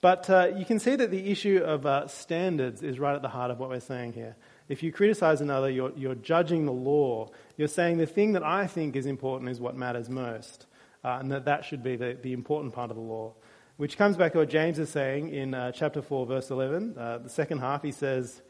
But 0.00 0.28
uh, 0.28 0.50
you 0.56 0.64
can 0.64 0.78
see 0.80 0.96
that 0.96 1.10
the 1.10 1.30
issue 1.30 1.62
of 1.64 1.86
uh, 1.86 2.08
standards 2.08 2.82
is 2.82 2.98
right 2.98 3.14
at 3.14 3.22
the 3.22 3.28
heart 3.28 3.50
of 3.50 3.60
what 3.60 3.68
we're 3.68 3.80
saying 3.80 4.14
here. 4.14 4.36
If 4.72 4.82
you 4.82 4.90
criticize 4.90 5.42
another, 5.42 5.68
you're, 5.68 5.92
you're 5.96 6.14
judging 6.14 6.64
the 6.64 6.72
law. 6.72 7.28
You're 7.58 7.68
saying 7.68 7.98
the 7.98 8.06
thing 8.06 8.32
that 8.32 8.42
I 8.42 8.66
think 8.66 8.96
is 8.96 9.04
important 9.04 9.50
is 9.50 9.60
what 9.60 9.76
matters 9.76 10.08
most, 10.08 10.64
uh, 11.04 11.18
and 11.20 11.30
that 11.30 11.44
that 11.44 11.66
should 11.66 11.82
be 11.82 11.96
the, 11.96 12.16
the 12.22 12.32
important 12.32 12.72
part 12.72 12.88
of 12.88 12.96
the 12.96 13.02
law. 13.02 13.34
Which 13.76 13.98
comes 13.98 14.16
back 14.16 14.32
to 14.32 14.38
what 14.38 14.48
James 14.48 14.78
is 14.78 14.88
saying 14.88 15.28
in 15.28 15.52
uh, 15.52 15.72
chapter 15.72 16.00
4, 16.00 16.24
verse 16.24 16.50
11. 16.50 16.96
Uh, 16.96 17.18
the 17.18 17.28
second 17.28 17.58
half, 17.58 17.82
he 17.82 17.92
says, 17.92 18.40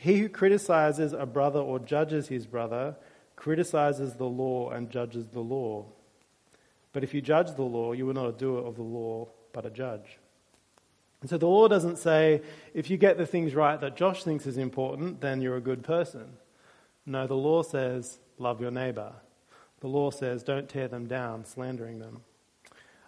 He 0.00 0.18
who 0.18 0.28
criticizes 0.28 1.12
a 1.12 1.26
brother 1.26 1.60
or 1.60 1.78
judges 1.78 2.26
his 2.26 2.44
brother 2.44 2.96
criticizes 3.36 4.14
the 4.14 4.26
law 4.26 4.70
and 4.70 4.90
judges 4.90 5.28
the 5.28 5.38
law. 5.38 5.86
But 6.92 7.04
if 7.04 7.14
you 7.14 7.20
judge 7.20 7.54
the 7.54 7.62
law, 7.62 7.92
you 7.92 8.10
are 8.10 8.14
not 8.14 8.26
a 8.26 8.32
doer 8.32 8.66
of 8.66 8.74
the 8.74 8.82
law, 8.82 9.28
but 9.52 9.64
a 9.64 9.70
judge. 9.70 10.18
And 11.20 11.28
so 11.28 11.36
the 11.36 11.46
law 11.46 11.66
doesn't 11.66 11.98
say, 11.98 12.42
if 12.74 12.90
you 12.90 12.96
get 12.96 13.18
the 13.18 13.26
things 13.26 13.54
right 13.54 13.80
that 13.80 13.96
Josh 13.96 14.22
thinks 14.22 14.46
is 14.46 14.56
important, 14.56 15.20
then 15.20 15.40
you're 15.40 15.56
a 15.56 15.60
good 15.60 15.82
person. 15.82 16.36
No, 17.06 17.26
the 17.26 17.34
law 17.34 17.62
says, 17.62 18.18
love 18.38 18.60
your 18.60 18.70
neighbor. 18.70 19.12
The 19.80 19.88
law 19.88 20.10
says, 20.10 20.42
don't 20.42 20.68
tear 20.68 20.88
them 20.88 21.06
down, 21.06 21.44
slandering 21.44 21.98
them. 21.98 22.22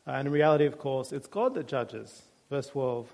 Uh, 0.06 0.12
and 0.12 0.26
in 0.26 0.32
reality, 0.32 0.64
of 0.64 0.78
course, 0.78 1.12
it's 1.12 1.26
God 1.26 1.54
that 1.54 1.68
judges. 1.68 2.22
Verse 2.48 2.68
12 2.68 3.12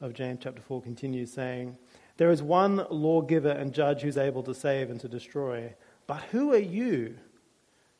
of 0.00 0.14
James 0.14 0.40
chapter 0.42 0.62
4 0.62 0.82
continues 0.82 1.32
saying, 1.32 1.76
There 2.16 2.30
is 2.30 2.42
one 2.42 2.84
lawgiver 2.90 3.50
and 3.50 3.72
judge 3.72 4.02
who's 4.02 4.16
able 4.16 4.42
to 4.44 4.54
save 4.54 4.90
and 4.90 5.00
to 5.00 5.08
destroy. 5.08 5.74
But 6.06 6.22
who 6.32 6.52
are 6.52 6.58
you 6.58 7.16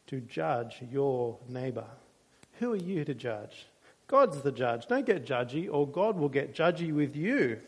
to 0.08 0.20
judge 0.20 0.78
your 0.90 1.38
neighbor? 1.48 1.86
Who 2.58 2.72
are 2.72 2.76
you 2.76 3.04
to 3.04 3.14
judge? 3.14 3.66
God's 4.12 4.42
the 4.42 4.52
judge. 4.52 4.88
Don't 4.88 5.06
get 5.06 5.24
judgy, 5.24 5.70
or 5.72 5.88
God 5.88 6.18
will 6.18 6.28
get 6.28 6.54
judgy 6.54 6.92
with 6.92 7.16
you. 7.16 7.58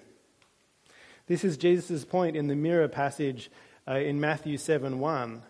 This 1.26 1.42
is 1.42 1.56
Jesus' 1.56 2.04
point 2.04 2.36
in 2.36 2.48
the 2.48 2.54
mirror 2.54 2.86
passage 2.86 3.50
uh, 3.88 3.94
in 3.94 4.20
Matthew 4.20 4.58
7 4.58 5.00
1. 5.00 5.42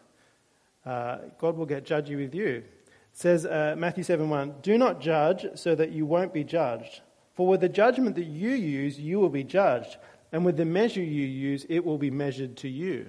Uh, 0.86 1.18
God 1.36 1.56
will 1.56 1.66
get 1.66 1.84
judgy 1.84 2.16
with 2.16 2.32
you. 2.32 2.46
It 2.46 2.64
says, 3.12 3.44
uh, 3.44 3.74
Matthew 3.76 4.04
7 4.04 4.30
1, 4.30 4.54
Do 4.62 4.78
not 4.78 5.00
judge 5.00 5.44
so 5.56 5.74
that 5.74 5.90
you 5.90 6.06
won't 6.06 6.32
be 6.32 6.44
judged. 6.44 7.00
For 7.34 7.48
with 7.48 7.60
the 7.60 7.68
judgment 7.68 8.14
that 8.14 8.26
you 8.26 8.50
use, 8.50 9.00
you 9.00 9.18
will 9.18 9.30
be 9.30 9.42
judged. 9.42 9.96
And 10.30 10.44
with 10.44 10.56
the 10.56 10.64
measure 10.64 11.02
you 11.02 11.26
use, 11.26 11.66
it 11.68 11.84
will 11.84 11.98
be 11.98 12.12
measured 12.12 12.56
to 12.58 12.68
you. 12.68 13.08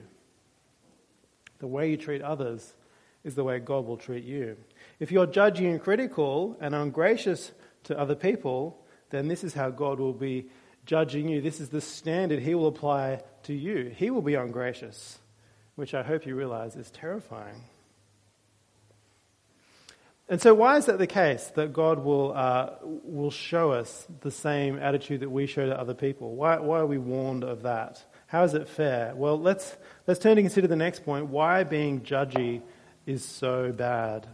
The 1.60 1.68
way 1.68 1.92
you 1.92 1.98
treat 1.98 2.24
others 2.24 2.74
is 3.24 3.36
the 3.36 3.44
way 3.44 3.60
God 3.60 3.86
will 3.86 3.98
treat 3.98 4.24
you. 4.24 4.58
If 5.00 5.12
you're 5.12 5.27
judgy 5.27 5.70
and 5.70 5.80
critical 5.80 6.58
and 6.60 6.74
ungracious 6.74 7.51
to 7.86 8.00
other 8.00 8.15
people, 8.15 8.80
then 9.10 9.27
this 9.27 9.44
is 9.44 9.54
how 9.54 9.70
God 9.70 10.00
will 10.00 10.13
be 10.13 10.50
judging 10.86 11.30
you. 11.30 11.42
This 11.42 11.60
is 11.60 11.70
the 11.70 11.82
standard 11.82 12.39
He 12.39 12.56
will 12.56 12.68
apply 12.68 13.22
to 13.44 13.54
you. 13.54 13.94
He 13.96 14.10
will 14.10 14.22
be 14.22 14.36
ungracious, 14.36 15.20
which 15.75 15.94
I 15.94 16.04
hope 16.04 16.25
you 16.25 16.36
realize 16.36 16.75
is 16.75 16.92
terrifying. 16.92 17.63
And 20.27 20.42
so, 20.42 20.56
why 20.56 20.77
is 20.77 20.88
that 20.88 20.98
the 20.98 21.06
case 21.06 21.51
that 21.56 21.72
God 21.72 22.04
will, 22.04 22.34
uh, 22.36 22.72
will 22.82 23.30
show 23.30 23.72
us 23.72 24.08
the 24.22 24.32
same 24.32 24.80
attitude 24.80 25.20
that 25.20 25.30
we 25.30 25.46
show 25.46 25.68
to 25.68 25.80
other 25.80 25.94
people? 25.94 26.36
Why, 26.36 26.58
why 26.58 26.80
are 26.80 26.86
we 26.88 26.98
warned 26.98 27.44
of 27.44 27.62
that? 27.62 28.04
How 28.25 28.44
is 28.44 28.56
it 28.56 28.68
fair? 28.68 29.13
Well, 29.15 29.39
let's, 29.39 29.77
let's 30.08 30.20
turn 30.20 30.38
to 30.38 30.42
consider 30.42 30.68
the 30.68 30.75
next 30.75 31.06
point 31.06 31.27
why 31.27 31.63
being 31.63 32.01
judgy 32.01 32.63
is 33.06 33.24
so 33.24 33.72
bad. 33.72 34.27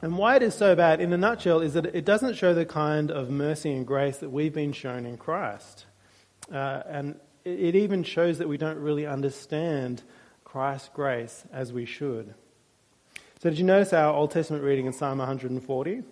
And 0.00 0.16
why 0.16 0.36
it 0.36 0.42
is 0.42 0.54
so 0.54 0.76
bad, 0.76 1.00
in 1.00 1.12
a 1.12 1.16
nutshell, 1.16 1.60
is 1.60 1.74
that 1.74 1.86
it 1.86 2.04
doesn't 2.04 2.34
show 2.34 2.54
the 2.54 2.64
kind 2.64 3.10
of 3.10 3.30
mercy 3.30 3.72
and 3.72 3.84
grace 3.84 4.18
that 4.18 4.30
we've 4.30 4.54
been 4.54 4.72
shown 4.72 5.04
in 5.04 5.16
Christ. 5.16 5.86
Uh, 6.52 6.82
and 6.86 7.16
it 7.44 7.74
even 7.74 8.04
shows 8.04 8.38
that 8.38 8.48
we 8.48 8.58
don't 8.58 8.78
really 8.78 9.06
understand 9.06 10.02
Christ's 10.44 10.90
grace 10.94 11.44
as 11.52 11.72
we 11.72 11.84
should. 11.84 12.34
So, 13.40 13.50
did 13.50 13.58
you 13.58 13.64
notice 13.64 13.92
our 13.92 14.14
Old 14.14 14.30
Testament 14.30 14.62
reading 14.62 14.86
in 14.86 14.92
Psalm 14.92 15.18
140? 15.18 16.02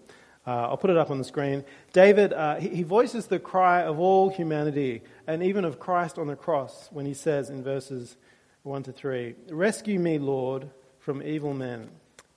Uh, 0.47 0.51
I'll 0.51 0.77
put 0.77 0.91
it 0.91 0.97
up 0.97 1.11
on 1.11 1.19
the 1.19 1.25
screen. 1.25 1.65
David, 1.93 2.33
uh, 2.33 2.57
he, 2.57 2.69
he 2.69 2.83
voices 2.83 3.27
the 3.27 3.39
cry 3.39 3.83
of 3.83 4.01
all 4.01 4.31
humanity 4.31 5.03
and 5.27 5.43
even 5.43 5.65
of 5.65 5.79
Christ 5.79 6.19
on 6.19 6.27
the 6.27 6.37
cross 6.37 6.89
when 6.93 7.07
he 7.07 7.15
says 7.15 7.51
in 7.51 7.63
verses 7.63 8.17
1 8.65 8.83
to 8.85 8.93
3 8.93 9.35
Rescue 9.51 9.99
me, 10.01 10.19
Lord, 10.19 10.71
from 10.99 11.23
evil 11.23 11.55
men. 11.55 11.89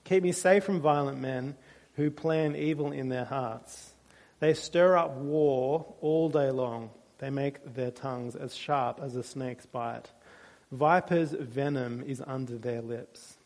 Keep 0.10 0.24
me 0.24 0.32
safe 0.32 0.64
from 0.64 0.82
violent 0.82 1.20
men 1.20 1.56
who 1.94 2.10
plan 2.10 2.56
evil 2.56 2.92
in 2.92 3.10
their 3.10 3.26
hearts. 3.26 3.92
They 4.40 4.56
stir 4.56 4.98
up 4.98 5.18
war 5.18 5.94
all 6.02 6.30
day 6.30 6.50
long. 6.50 6.90
They 7.20 7.30
make 7.30 7.76
their 7.76 7.92
tongues 7.92 8.36
as 8.36 8.56
sharp 8.56 9.00
as 9.04 9.16
a 9.16 9.22
snake's 9.22 9.68
bite. 9.68 10.10
Viper's 10.72 11.34
venom 11.34 12.02
is 12.08 12.24
under 12.26 12.58
their 12.58 12.82
lips. 12.82 13.38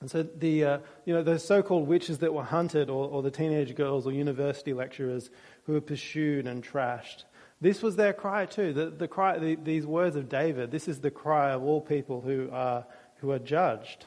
And 0.00 0.08
so 0.08 0.22
the, 0.22 0.64
uh, 0.64 0.78
you 1.04 1.12
know, 1.12 1.24
those 1.24 1.44
so-called 1.44 1.88
witches 1.88 2.18
that 2.18 2.32
were 2.32 2.44
hunted, 2.44 2.88
or, 2.88 3.08
or 3.08 3.22
the 3.22 3.32
teenage 3.32 3.74
girls 3.74 4.06
or 4.06 4.12
university 4.12 4.72
lecturers 4.72 5.30
who 5.64 5.72
were 5.72 5.80
pursued 5.80 6.46
and 6.46 6.62
trashed, 6.62 7.24
this 7.60 7.82
was 7.82 7.96
their 7.96 8.12
cry 8.12 8.46
too. 8.46 8.72
The, 8.72 8.90
the 8.90 9.08
cry, 9.08 9.40
the, 9.40 9.56
these 9.56 9.84
words 9.84 10.14
of 10.14 10.28
David, 10.28 10.70
this 10.70 10.86
is 10.86 11.00
the 11.00 11.10
cry 11.10 11.50
of 11.50 11.64
all 11.64 11.80
people 11.80 12.20
who 12.20 12.50
are, 12.52 12.86
who 13.16 13.32
are 13.32 13.40
judged. 13.40 14.04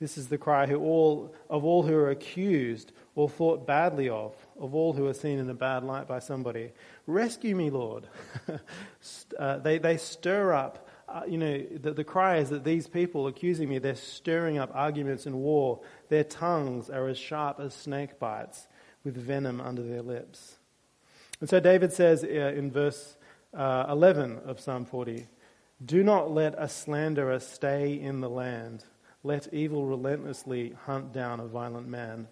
This 0.00 0.16
is 0.16 0.28
the 0.28 0.38
cry 0.38 0.66
who 0.66 0.78
all, 0.78 1.34
of 1.50 1.64
all 1.64 1.82
who 1.82 1.94
are 1.94 2.10
accused 2.10 2.92
or 3.16 3.28
thought 3.28 3.66
badly 3.66 4.08
of, 4.08 4.34
of 4.58 4.74
all 4.74 4.92
who 4.92 5.06
are 5.06 5.14
seen 5.14 5.38
in 5.40 5.50
a 5.50 5.54
bad 5.54 5.82
light 5.82 6.06
by 6.06 6.20
somebody. 6.20 6.70
Rescue 7.06 7.56
me, 7.56 7.70
Lord. 7.70 8.06
uh, 9.38 9.58
they, 9.58 9.78
they 9.78 9.96
stir 9.96 10.52
up, 10.52 10.88
uh, 11.08 11.22
you 11.26 11.38
know, 11.38 11.58
the, 11.58 11.92
the 11.92 12.04
cry 12.04 12.36
is 12.36 12.50
that 12.50 12.64
these 12.64 12.86
people 12.86 13.26
accusing 13.26 13.68
me, 13.68 13.78
they're 13.78 13.96
stirring 13.96 14.58
up 14.58 14.70
arguments 14.72 15.26
and 15.26 15.36
war. 15.36 15.80
Their 16.10 16.24
tongues 16.24 16.90
are 16.90 17.08
as 17.08 17.18
sharp 17.18 17.58
as 17.58 17.74
snake 17.74 18.20
bites 18.20 18.68
with 19.02 19.16
venom 19.16 19.60
under 19.60 19.82
their 19.82 20.02
lips. 20.02 20.58
And 21.40 21.48
so 21.48 21.60
David 21.60 21.92
says 21.92 22.22
uh, 22.22 22.26
in 22.28 22.70
verse 22.70 23.16
uh, 23.54 23.86
11 23.88 24.40
of 24.44 24.60
Psalm 24.60 24.84
40 24.84 25.26
Do 25.84 26.04
not 26.04 26.30
let 26.30 26.54
a 26.56 26.68
slanderer 26.68 27.40
stay 27.40 27.98
in 27.98 28.20
the 28.20 28.30
land. 28.30 28.84
Let 29.22 29.52
evil 29.52 29.86
relentlessly 29.86 30.74
hunt 30.86 31.12
down 31.12 31.40
a 31.40 31.46
violent 31.46 31.88
man. 31.88 32.28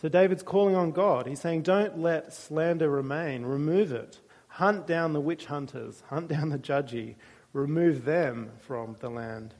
So 0.00 0.08
David's 0.08 0.42
calling 0.42 0.76
on 0.76 0.92
God. 0.92 1.26
He's 1.26 1.40
saying, 1.40 1.62
Don't 1.62 1.98
let 1.98 2.32
slander 2.32 2.88
remain. 2.90 3.44
Remove 3.44 3.92
it. 3.92 4.20
Hunt 4.48 4.86
down 4.86 5.12
the 5.12 5.20
witch 5.20 5.46
hunters. 5.46 6.02
Hunt 6.08 6.28
down 6.28 6.50
the 6.50 6.58
judgy. 6.58 7.16
Remove 7.52 8.04
them 8.04 8.50
from 8.60 8.96
the 9.00 9.08
land. 9.08 9.54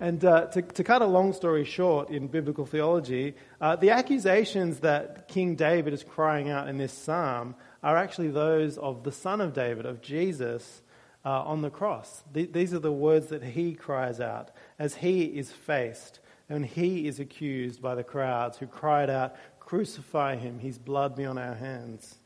And 0.00 0.24
uh, 0.24 0.46
to, 0.46 0.62
to, 0.62 0.84
cut 0.84 1.02
a 1.02 1.06
long 1.06 1.32
story 1.32 1.64
short 1.64 2.10
in 2.10 2.26
biblical 2.26 2.66
theology, 2.66 3.34
uh, 3.60 3.76
the 3.76 3.90
accusations 3.90 4.80
that 4.80 5.28
King 5.28 5.54
David 5.54 5.92
is 5.92 6.02
crying 6.02 6.50
out 6.50 6.68
in 6.68 6.78
this 6.78 6.92
psalm 6.92 7.54
are 7.82 7.96
actually 7.96 8.28
those 8.28 8.76
of 8.76 9.04
the 9.04 9.12
Son 9.12 9.40
of 9.40 9.52
David, 9.52 9.86
of 9.86 10.00
Jesus, 10.00 10.82
uh, 11.24 11.42
on 11.42 11.62
the 11.62 11.70
cross. 11.70 12.24
Th- 12.32 12.52
these 12.52 12.74
are 12.74 12.80
the 12.80 12.92
words 12.92 13.28
that 13.28 13.42
he 13.42 13.74
cries 13.74 14.20
out 14.20 14.50
as 14.78 14.96
he 14.96 15.24
is 15.24 15.50
faced 15.50 16.20
and 16.48 16.64
he 16.64 17.06
is 17.06 17.20
accused 17.20 17.80
by 17.80 17.94
the 17.94 18.04
crowds 18.04 18.58
who 18.58 18.66
cried 18.66 19.10
out, 19.10 19.34
Crucify 19.60 20.36
him, 20.36 20.58
his 20.58 20.78
blood 20.78 21.16
be 21.16 21.24
on 21.24 21.38
our 21.38 21.54
hands. 21.54 22.16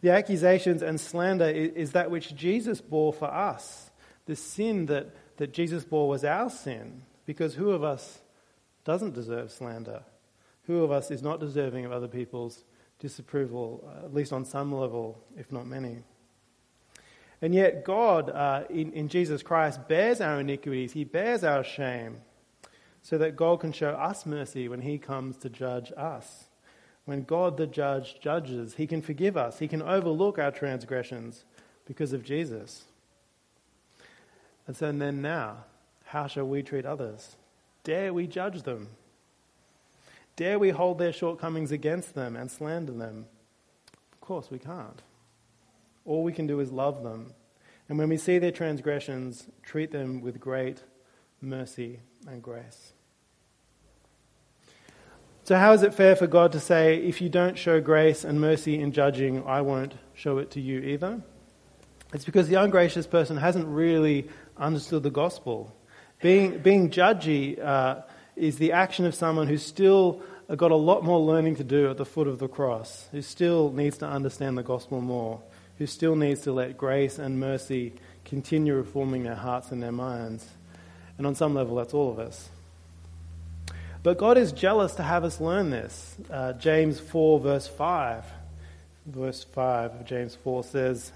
The 0.00 0.10
accusations 0.10 0.82
and 0.82 1.00
slander 1.00 1.48
is, 1.48 1.92
that 1.92 2.10
which 2.10 2.34
Jesus 2.34 2.80
bore 2.80 3.12
for 3.12 3.32
us. 3.32 3.90
The 4.26 4.36
sin 4.36 4.86
that, 4.86 5.14
that 5.36 5.52
Jesus 5.52 5.84
bore 5.84 6.08
was 6.08 6.24
our 6.24 6.50
sin, 6.50 7.02
because 7.24 7.54
who 7.54 7.70
of 7.70 7.84
us 7.84 8.18
doesn't 8.84 9.14
deserve 9.14 9.52
slander? 9.52 10.02
Who 10.64 10.82
of 10.82 10.90
us 10.90 11.10
is 11.10 11.22
not 11.22 11.40
deserving 11.40 11.84
of 11.84 11.92
other 11.92 12.08
people's 12.08 12.64
disapproval, 12.98 13.88
uh, 13.88 14.06
at 14.06 14.14
least 14.14 14.32
on 14.32 14.44
some 14.44 14.72
level, 14.72 15.22
if 15.36 15.52
not 15.52 15.66
many? 15.66 16.02
And 17.42 17.54
yet, 17.54 17.84
God, 17.84 18.30
uh, 18.30 18.64
in, 18.70 18.92
in 18.92 19.08
Jesus 19.08 19.42
Christ, 19.42 19.86
bears 19.88 20.20
our 20.20 20.40
iniquities, 20.40 20.92
He 20.92 21.04
bears 21.04 21.44
our 21.44 21.62
shame, 21.62 22.18
so 23.02 23.18
that 23.18 23.36
God 23.36 23.60
can 23.60 23.72
show 23.72 23.90
us 23.90 24.26
mercy 24.26 24.68
when 24.68 24.80
He 24.80 24.98
comes 24.98 25.36
to 25.38 25.50
judge 25.50 25.92
us. 25.96 26.44
When 27.04 27.22
God 27.22 27.56
the 27.56 27.66
judge 27.66 28.20
judges, 28.20 28.74
He 28.74 28.86
can 28.86 29.02
forgive 29.02 29.36
us, 29.36 29.58
He 29.58 29.68
can 29.68 29.82
overlook 29.82 30.38
our 30.38 30.50
transgressions 30.50 31.44
because 31.86 32.12
of 32.12 32.24
Jesus. 32.24 32.84
And 34.66 34.76
so 34.76 34.88
and 34.88 35.00
then 35.00 35.22
now, 35.22 35.64
how 36.04 36.26
shall 36.26 36.46
we 36.46 36.62
treat 36.62 36.86
others? 36.86 37.36
Dare 37.84 38.12
we 38.12 38.26
judge 38.26 38.62
them? 38.62 38.88
Dare 40.34 40.58
we 40.58 40.70
hold 40.70 40.98
their 40.98 41.12
shortcomings 41.12 41.70
against 41.70 42.14
them 42.14 42.34
and 42.34 42.50
slander 42.50 42.92
them? 42.92 43.26
Of 44.12 44.20
course 44.20 44.50
we 44.50 44.58
can't. 44.58 45.02
All 46.06 46.22
we 46.22 46.32
can 46.32 46.46
do 46.46 46.60
is 46.60 46.70
love 46.70 47.02
them. 47.02 47.34
And 47.88 47.98
when 47.98 48.08
we 48.08 48.16
see 48.16 48.38
their 48.38 48.52
transgressions, 48.52 49.48
treat 49.62 49.90
them 49.90 50.20
with 50.20 50.40
great 50.40 50.82
mercy 51.40 52.00
and 52.26 52.42
grace. 52.42 52.92
So, 55.44 55.56
how 55.56 55.72
is 55.72 55.82
it 55.82 55.94
fair 55.94 56.16
for 56.16 56.26
God 56.26 56.52
to 56.52 56.60
say, 56.60 56.96
if 56.96 57.20
you 57.20 57.28
don't 57.28 57.56
show 57.56 57.80
grace 57.80 58.24
and 58.24 58.40
mercy 58.40 58.80
in 58.80 58.90
judging, 58.90 59.44
I 59.44 59.60
won't 59.60 59.94
show 60.14 60.38
it 60.38 60.50
to 60.52 60.60
you 60.60 60.80
either? 60.80 61.22
It's 62.12 62.24
because 62.24 62.48
the 62.48 62.56
ungracious 62.56 63.06
person 63.06 63.36
hasn't 63.36 63.66
really 63.66 64.28
understood 64.56 65.02
the 65.02 65.10
gospel. 65.10 65.76
Being, 66.20 66.58
being 66.58 66.90
judgy 66.90 67.62
uh, 67.62 68.02
is 68.34 68.58
the 68.58 68.72
action 68.72 69.06
of 69.06 69.14
someone 69.14 69.46
who's 69.46 69.64
still 69.64 70.22
got 70.56 70.70
a 70.70 70.76
lot 70.76 71.04
more 71.04 71.20
learning 71.20 71.56
to 71.56 71.64
do 71.64 71.90
at 71.90 71.96
the 71.96 72.04
foot 72.04 72.26
of 72.26 72.38
the 72.38 72.48
cross, 72.48 73.08
who 73.12 73.22
still 73.22 73.70
needs 73.72 73.98
to 73.98 74.06
understand 74.06 74.56
the 74.56 74.62
gospel 74.62 75.00
more 75.00 75.42
who 75.78 75.86
still 75.86 76.16
needs 76.16 76.42
to 76.42 76.52
let 76.52 76.76
grace 76.76 77.18
and 77.18 77.38
mercy 77.38 77.92
continue 78.24 78.74
reforming 78.74 79.22
their 79.22 79.34
hearts 79.34 79.70
and 79.70 79.82
their 79.82 79.92
minds. 79.92 80.46
And 81.18 81.26
on 81.26 81.34
some 81.34 81.54
level, 81.54 81.76
that's 81.76 81.94
all 81.94 82.10
of 82.10 82.18
us. 82.18 82.50
But 84.02 84.18
God 84.18 84.38
is 84.38 84.52
jealous 84.52 84.94
to 84.94 85.02
have 85.02 85.24
us 85.24 85.40
learn 85.40 85.70
this. 85.70 86.16
Uh, 86.30 86.52
James 86.52 87.00
4, 87.00 87.40
verse 87.40 87.66
5. 87.66 88.24
Verse 89.06 89.44
5 89.44 89.94
of 89.94 90.04
James 90.04 90.36
4 90.36 90.64
says, 90.64 91.12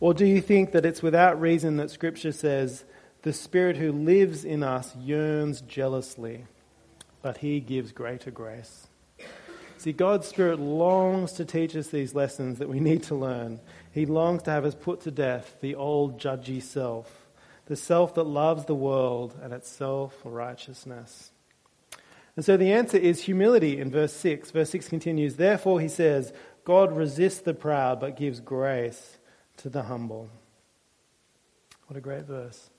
Or 0.00 0.14
do 0.14 0.26
you 0.26 0.40
think 0.40 0.72
that 0.72 0.86
it's 0.86 1.02
without 1.02 1.40
reason 1.40 1.76
that 1.76 1.90
Scripture 1.90 2.32
says, 2.32 2.84
The 3.22 3.32
Spirit 3.32 3.76
who 3.76 3.92
lives 3.92 4.44
in 4.44 4.62
us 4.62 4.94
yearns 4.96 5.60
jealously, 5.60 6.44
but 7.20 7.38
He 7.38 7.60
gives 7.60 7.92
greater 7.92 8.30
grace? 8.30 8.88
See, 9.82 9.92
God's 9.92 10.28
Spirit 10.28 10.60
longs 10.60 11.32
to 11.32 11.44
teach 11.44 11.74
us 11.74 11.88
these 11.88 12.14
lessons 12.14 12.60
that 12.60 12.68
we 12.68 12.78
need 12.78 13.02
to 13.04 13.16
learn. 13.16 13.58
He 13.90 14.06
longs 14.06 14.44
to 14.44 14.52
have 14.52 14.64
us 14.64 14.76
put 14.76 15.00
to 15.00 15.10
death 15.10 15.56
the 15.60 15.74
old 15.74 16.20
judgy 16.20 16.62
self, 16.62 17.26
the 17.66 17.74
self 17.74 18.14
that 18.14 18.22
loves 18.22 18.66
the 18.66 18.76
world 18.76 19.34
and 19.42 19.52
its 19.52 19.68
self 19.68 20.16
righteousness. 20.22 21.32
And 22.36 22.44
so 22.44 22.56
the 22.56 22.72
answer 22.72 22.96
is 22.96 23.22
humility 23.22 23.80
in 23.80 23.90
verse 23.90 24.12
6. 24.12 24.52
Verse 24.52 24.70
6 24.70 24.88
continues 24.88 25.34
Therefore, 25.34 25.80
he 25.80 25.88
says, 25.88 26.32
God 26.64 26.96
resists 26.96 27.40
the 27.40 27.52
proud 27.52 27.98
but 27.98 28.16
gives 28.16 28.38
grace 28.38 29.18
to 29.56 29.68
the 29.68 29.82
humble. 29.82 30.30
What 31.88 31.96
a 31.96 32.00
great 32.00 32.26
verse. 32.26 32.70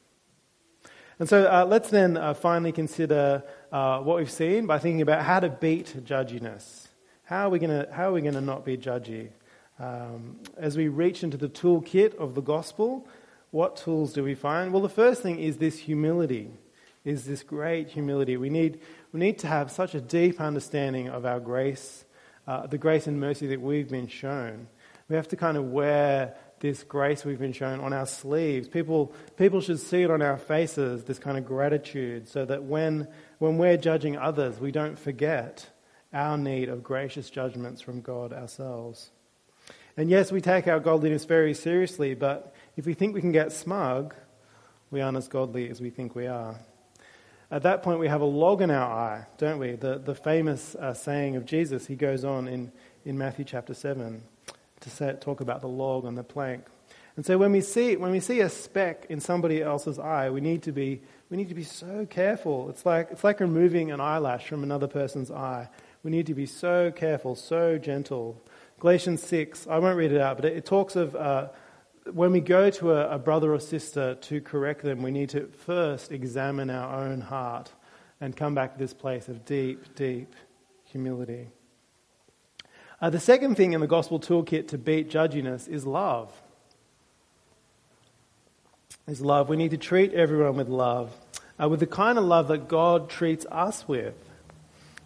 And 1.20 1.28
so 1.28 1.52
uh, 1.52 1.66
let's 1.66 1.90
then 1.90 2.16
uh, 2.16 2.34
finally 2.34 2.72
consider 2.72 3.44
uh, 3.74 4.00
what 4.00 4.16
we've 4.16 4.32
seen 4.32 4.68
by 4.68 4.80
thinking 4.80 5.02
about 5.02 5.24
how 5.24 5.42
to 5.42 5.50
beat 5.50 5.94
judginess. 6.06 6.83
How 7.34 7.48
are 7.48 7.50
we 7.50 7.58
going 7.58 8.34
to 8.36 8.42
not 8.42 8.64
be 8.64 8.78
judgy? 8.78 9.30
Um, 9.80 10.38
as 10.56 10.78
we 10.78 10.88
reach 10.88 11.24
into 11.24 11.36
the 11.36 11.50
toolkit 11.50 12.14
of 12.18 12.36
the 12.36 12.42
gospel, 12.42 13.08
what 13.50 13.76
tools 13.76 14.14
do 14.14 14.24
we 14.24 14.36
find? 14.36 14.72
Well, 14.72 14.84
the 14.84 14.88
first 14.88 15.24
thing 15.24 15.40
is 15.40 15.58
this 15.58 15.80
humility, 15.80 16.52
is 17.04 17.26
this 17.26 17.42
great 17.42 17.88
humility. 17.88 18.38
We 18.38 18.52
need, 18.52 18.82
we 19.12 19.20
need 19.20 19.40
to 19.40 19.48
have 19.48 19.72
such 19.72 19.96
a 19.96 20.00
deep 20.00 20.40
understanding 20.40 21.10
of 21.10 21.26
our 21.26 21.40
grace, 21.40 22.06
uh, 22.46 22.68
the 22.68 22.78
grace 22.78 23.08
and 23.08 23.20
mercy 23.20 23.48
that 23.48 23.60
we've 23.60 23.90
been 23.90 24.08
shown. 24.08 24.68
We 25.10 25.16
have 25.16 25.30
to 25.30 25.36
kind 25.36 25.58
of 25.58 25.72
wear 25.72 26.36
this 26.60 26.84
grace 26.84 27.26
we've 27.26 27.40
been 27.40 27.52
shown 27.52 27.80
on 27.80 27.94
our 27.94 28.06
sleeves. 28.06 28.68
People, 28.68 29.12
people 29.38 29.60
should 29.60 29.80
see 29.80 30.04
it 30.04 30.12
on 30.12 30.22
our 30.22 30.38
faces, 30.38 31.06
this 31.06 31.18
kind 31.18 31.40
of 31.40 31.46
gratitude, 31.46 32.28
so 32.28 32.46
that 32.46 32.66
when, 32.66 33.08
when 33.40 33.58
we're 33.58 33.78
judging 33.78 34.18
others, 34.18 34.60
we 34.60 34.72
don't 34.72 35.00
forget 35.00 35.68
our 36.14 36.38
need 36.38 36.70
of 36.70 36.84
gracious 36.84 37.30
judgments 37.30 37.82
from 37.82 38.02
God 38.02 38.32
ourselves. 38.32 39.10
And 39.98 40.10
yes, 40.10 40.32
we 40.32 40.42
take 40.42 40.68
our 40.68 40.80
godliness 40.80 41.26
very 41.26 41.54
seriously, 41.54 42.14
but 42.14 42.54
if 42.76 42.86
we 42.86 42.94
think 42.94 43.14
we 43.14 43.22
can 43.22 43.32
get 43.32 43.52
smug, 43.52 44.14
we 44.92 45.02
aren't 45.02 45.18
as 45.18 45.28
godly 45.28 45.70
as 45.70 45.82
we 45.82 45.90
think 45.90 46.16
we 46.16 46.28
are. 46.28 46.56
At 47.52 47.64
that 47.64 47.84
point, 47.84 48.00
we 48.00 48.08
have 48.08 48.22
a 48.22 48.26
log 48.26 48.62
in 48.62 48.72
our 48.72 48.92
eye, 48.92 49.26
don't 49.38 49.60
we? 49.60 49.74
The, 49.74 50.00
the 50.00 50.16
famous 50.16 50.74
uh, 50.76 50.94
saying 50.94 51.36
of 51.36 51.46
Jesus, 51.46 51.86
he 51.86 51.96
goes 51.96 52.24
on 52.24 52.48
in, 52.48 52.72
in 53.06 53.18
Matthew 53.18 53.46
chapter 53.46 53.76
7 53.76 54.24
to 54.82 54.90
say, 54.90 55.16
talk 55.20 55.42
about 55.42 55.62
the 55.62 55.68
log 55.68 56.06
on 56.06 56.16
the 56.16 56.24
plank. 56.24 56.66
And 57.16 57.26
so 57.26 57.38
when 57.38 57.52
we 57.52 57.62
see 57.62 57.96
when 57.96 58.12
we 58.12 58.20
see 58.20 58.40
a 58.40 58.50
speck 58.50 59.06
in 59.08 59.20
somebody 59.20 59.62
else's 59.62 60.00
eye, 60.00 60.32
we 60.32 60.42
need 60.42 60.64
to 60.64 60.72
be 60.72 61.02
we 61.30 61.38
need 61.38 61.50
to 61.50 61.56
be 61.56 61.64
so 61.64 62.08
careful. 62.08 62.70
It's 62.70 62.86
like 62.86 63.10
it's 63.12 63.24
like 63.24 63.40
removing 63.40 63.92
an 63.92 64.02
eyelash 64.02 64.48
from 64.48 64.64
another 64.64 64.88
person's 64.88 65.30
eye. 65.30 65.70
We 66.04 66.12
need 66.12 66.28
to 66.28 66.34
be 66.34 66.46
so 66.46 66.92
careful, 66.92 67.36
so 67.36 67.78
gentle. 67.78 68.42
Galatians 68.80 69.24
6, 69.24 69.68
I 69.68 69.80
won't 69.80 69.98
read 69.98 70.12
it 70.12 70.20
out, 70.20 70.36
but 70.36 70.46
it, 70.46 70.58
it 70.58 70.66
talks 70.66 70.98
of 70.98 71.16
uh, 71.16 71.48
when 72.12 72.34
we 72.34 72.42
go 72.42 72.70
to 72.70 72.92
a, 72.92 73.16
a 73.16 73.18
brother 73.18 73.54
or 73.54 73.60
sister 73.60 74.16
to 74.16 74.42
correct 74.42 74.82
them, 74.82 75.02
we 75.02 75.12
need 75.12 75.30
to 75.30 75.48
first 75.48 76.12
examine 76.12 76.70
our 76.70 77.06
own 77.06 77.22
heart 77.22 77.72
and 78.20 78.36
come 78.36 78.54
back 78.54 78.74
to 78.74 78.80
this 78.80 78.94
place 78.94 79.30
of 79.30 79.46
deep, 79.46 79.96
deep 79.96 80.36
humility. 80.84 81.48
Uh, 83.02 83.10
the 83.10 83.20
second 83.20 83.56
thing 83.56 83.74
in 83.74 83.82
the 83.82 83.88
gospel 83.88 84.20
toolkit 84.20 84.68
to 84.70 84.78
beat 84.78 85.10
judginess 85.10 85.68
is 85.68 85.86
love. 85.86 86.32
Is 89.08 89.22
love. 89.22 89.50
We 89.50 89.58
need 89.58 89.72
to 89.72 89.78
treat 89.78 90.14
everyone 90.14 90.56
with 90.56 90.70
love, 90.70 91.14
uh, 91.62 91.68
with 91.68 91.80
the 91.80 91.88
kind 91.88 92.18
of 92.18 92.24
love 92.24 92.48
that 92.50 92.68
God 92.68 93.10
treats 93.10 93.46
us 93.52 93.88
with. 93.88 94.16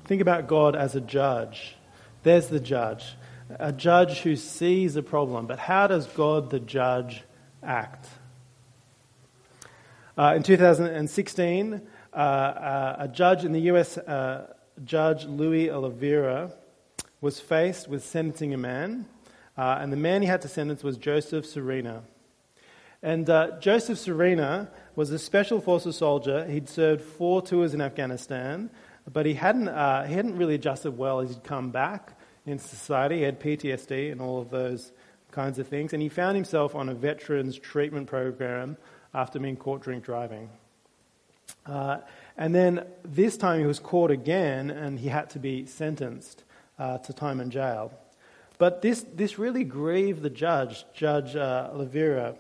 Think 0.07 0.21
about 0.21 0.47
God 0.47 0.77
as 0.77 0.95
a 0.95 1.01
judge. 1.01 1.75
There's 2.23 2.47
the 2.47 2.61
judge, 2.61 3.15
a 3.49 3.73
judge 3.73 4.21
who 4.21 4.37
sees 4.37 4.95
a 4.95 5.03
problem. 5.03 5.47
But 5.47 5.59
how 5.59 5.87
does 5.87 6.07
God, 6.07 6.49
the 6.49 6.61
judge, 6.61 7.23
act? 7.61 8.07
Uh, 10.17 10.33
in 10.37 10.43
2016, 10.43 11.81
uh, 12.13 12.15
uh, 12.15 12.95
a 12.99 13.07
judge 13.09 13.43
in 13.43 13.51
the 13.51 13.59
US, 13.71 13.97
uh, 13.97 14.53
Judge 14.85 15.25
Louis 15.25 15.67
Olivera, 15.67 16.53
was 17.19 17.41
faced 17.41 17.89
with 17.89 18.05
sentencing 18.05 18.53
a 18.53 18.57
man, 18.57 19.05
uh, 19.57 19.77
and 19.81 19.91
the 19.91 19.97
man 19.97 20.21
he 20.21 20.27
had 20.29 20.41
to 20.43 20.47
sentence 20.47 20.83
was 20.83 20.97
Joseph 20.97 21.45
Serna. 21.45 22.03
And 23.03 23.29
uh, 23.29 23.59
Joseph 23.59 23.97
Serna 23.97 24.69
was 24.95 25.11
a 25.11 25.19
special 25.19 25.59
forces 25.59 25.97
soldier. 25.97 26.45
He'd 26.45 26.69
served 26.69 27.01
four 27.01 27.41
tours 27.41 27.73
in 27.73 27.81
Afghanistan, 27.81 28.69
but 29.11 29.25
he 29.25 29.33
hadn't, 29.33 29.69
uh, 29.69 30.05
he 30.05 30.13
hadn't 30.13 30.37
really 30.37 30.55
adjusted 30.55 30.97
well 30.97 31.19
as 31.21 31.29
he'd 31.29 31.43
come 31.43 31.71
back 31.71 32.17
in 32.45 32.59
society. 32.59 33.17
He 33.17 33.21
had 33.23 33.39
PTSD 33.39 34.11
and 34.11 34.21
all 34.21 34.41
of 34.41 34.49
those 34.49 34.91
kinds 35.31 35.59
of 35.59 35.67
things. 35.67 35.93
And 35.93 36.01
he 36.01 36.09
found 36.09 36.35
himself 36.35 36.75
on 36.75 36.89
a 36.89 36.93
veterans 36.93 37.57
treatment 37.57 38.07
program 38.07 38.77
after 39.13 39.39
being 39.39 39.55
caught 39.55 39.81
drink 39.81 40.03
driving. 40.03 40.49
Uh, 41.65 41.99
and 42.37 42.53
then 42.53 42.85
this 43.03 43.37
time 43.37 43.59
he 43.59 43.65
was 43.65 43.79
caught 43.79 44.11
again 44.11 44.69
and 44.69 44.99
he 44.99 45.07
had 45.07 45.29
to 45.31 45.39
be 45.39 45.65
sentenced 45.65 46.43
uh, 46.77 46.97
to 46.99 47.13
time 47.13 47.39
in 47.39 47.49
jail. 47.49 47.93
But 48.57 48.81
this, 48.81 49.05
this 49.13 49.37
really 49.37 49.63
grieved 49.63 50.21
the 50.21 50.29
judge, 50.29 50.85
Judge 50.93 51.35
uh, 51.35 51.69
Levira, 51.73 52.37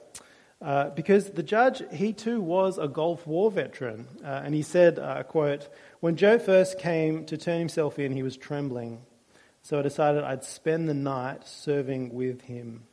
uh, 0.61 0.89
because 0.89 1.29
the 1.29 1.43
judge, 1.43 1.83
he 1.93 2.13
too 2.13 2.41
was 2.41 2.77
a 2.77 2.87
Gulf 2.87 3.27
War 3.27 3.51
veteran. 3.51 4.07
Uh, 4.23 4.41
and 4.43 4.55
he 4.55 4.63
said, 4.63 4.97
uh, 4.97 5.23
quote, 5.23 5.69
When 5.99 6.15
Joe 6.15 6.39
first 6.39 6.79
came 6.79 7.25
to 7.25 7.37
turn 7.37 7.59
himself 7.59 7.99
in, 7.99 8.11
he 8.11 8.23
was 8.23 8.37
trembling. 8.37 9.01
So 9.61 9.79
I 9.79 9.81
decided 9.81 10.23
I'd 10.23 10.43
spend 10.43 10.89
the 10.89 10.93
night 10.93 11.47
serving 11.47 12.13
with 12.13 12.41
him. 12.41 12.83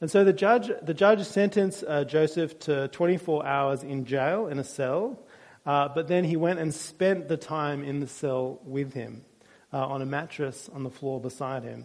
And 0.00 0.10
so 0.10 0.24
the 0.24 0.32
judge, 0.32 0.70
the 0.82 0.94
judge 0.94 1.22
sentenced 1.24 1.84
uh, 1.86 2.04
Joseph 2.04 2.58
to 2.60 2.88
24 2.88 3.46
hours 3.46 3.82
in 3.82 4.04
jail 4.04 4.48
in 4.48 4.58
a 4.58 4.64
cell, 4.64 5.20
uh, 5.64 5.88
but 5.88 6.08
then 6.08 6.24
he 6.24 6.36
went 6.36 6.58
and 6.58 6.74
spent 6.74 7.28
the 7.28 7.36
time 7.36 7.84
in 7.84 8.00
the 8.00 8.08
cell 8.08 8.58
with 8.64 8.94
him 8.94 9.24
uh, 9.72 9.86
on 9.86 10.02
a 10.02 10.06
mattress 10.06 10.68
on 10.72 10.82
the 10.82 10.90
floor 10.90 11.20
beside 11.20 11.62
him. 11.62 11.84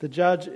The 0.00 0.08
judge, 0.08 0.48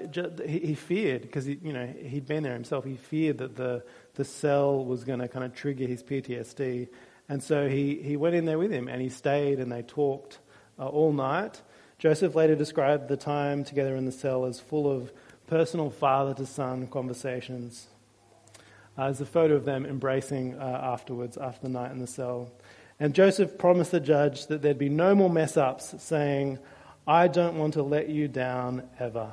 he 0.46 0.74
feared, 0.74 1.22
because 1.22 1.46
he, 1.46 1.59
you 1.62 1.72
know, 1.72 1.87
he'd 1.87 2.27
been 2.27 2.42
there 2.42 2.55
himself, 2.55 2.85
he 2.85 2.96
feared 2.96 3.38
that 3.38 3.57
the, 3.57 3.85
the 4.14 4.24
cell 4.24 4.85
was 4.85 5.05
going 5.05 5.20
to 5.20 5.29
kind 5.29 5.44
of 5.44 5.55
trigger 5.55 5.87
his 5.87 6.03
PTSD. 6.03 6.88
And 7.29 7.42
so 7.42 7.68
he, 7.68 8.03
he 8.03 8.16
went 8.16 8.35
in 8.35 8.46
there 8.46 8.59
with 8.59 8.72
him 8.72 8.88
and 8.88 9.01
he 9.01 9.09
stayed 9.09 9.61
and 9.61 9.70
they 9.70 9.83
talked 9.83 10.38
uh, 10.79 10.87
all 10.87 11.12
night. 11.12 11.62
Joseph 11.98 12.35
later 12.35 12.55
described 12.55 13.09
the 13.09 13.16
time 13.16 13.64
together 13.64 13.96
in 13.96 14.07
the 14.07 14.12
cell 14.12 14.44
as 14.44 14.61
full 14.61 14.90
of 14.90 15.12
personal 15.46 15.90
father 15.90 16.35
to 16.35 16.46
son 16.46 16.87
conversations. 16.87 17.88
Uh, 18.96 19.05
there's 19.05 19.20
a 19.20 19.27
photo 19.27 19.55
of 19.55 19.64
them 19.64 19.87
embracing 19.87 20.59
uh, 20.59 20.81
afterwards, 20.83 21.37
after 21.37 21.62
the 21.62 21.72
night 21.72 21.92
in 21.92 21.98
the 21.98 22.07
cell. 22.07 22.51
And 23.01 23.14
Joseph 23.14 23.59
promised 23.59 23.92
the 23.92 24.01
judge 24.01 24.46
that 24.48 24.62
there'd 24.62 24.79
be 24.79 24.88
no 24.88 25.14
more 25.14 25.31
mess 25.31 25.57
ups, 25.57 25.94
saying, 26.03 26.59
I 27.08 27.26
don't 27.26 27.56
want 27.56 27.72
to 27.72 27.82
let 27.82 28.10
you 28.10 28.28
down 28.28 28.82
ever. 28.98 29.32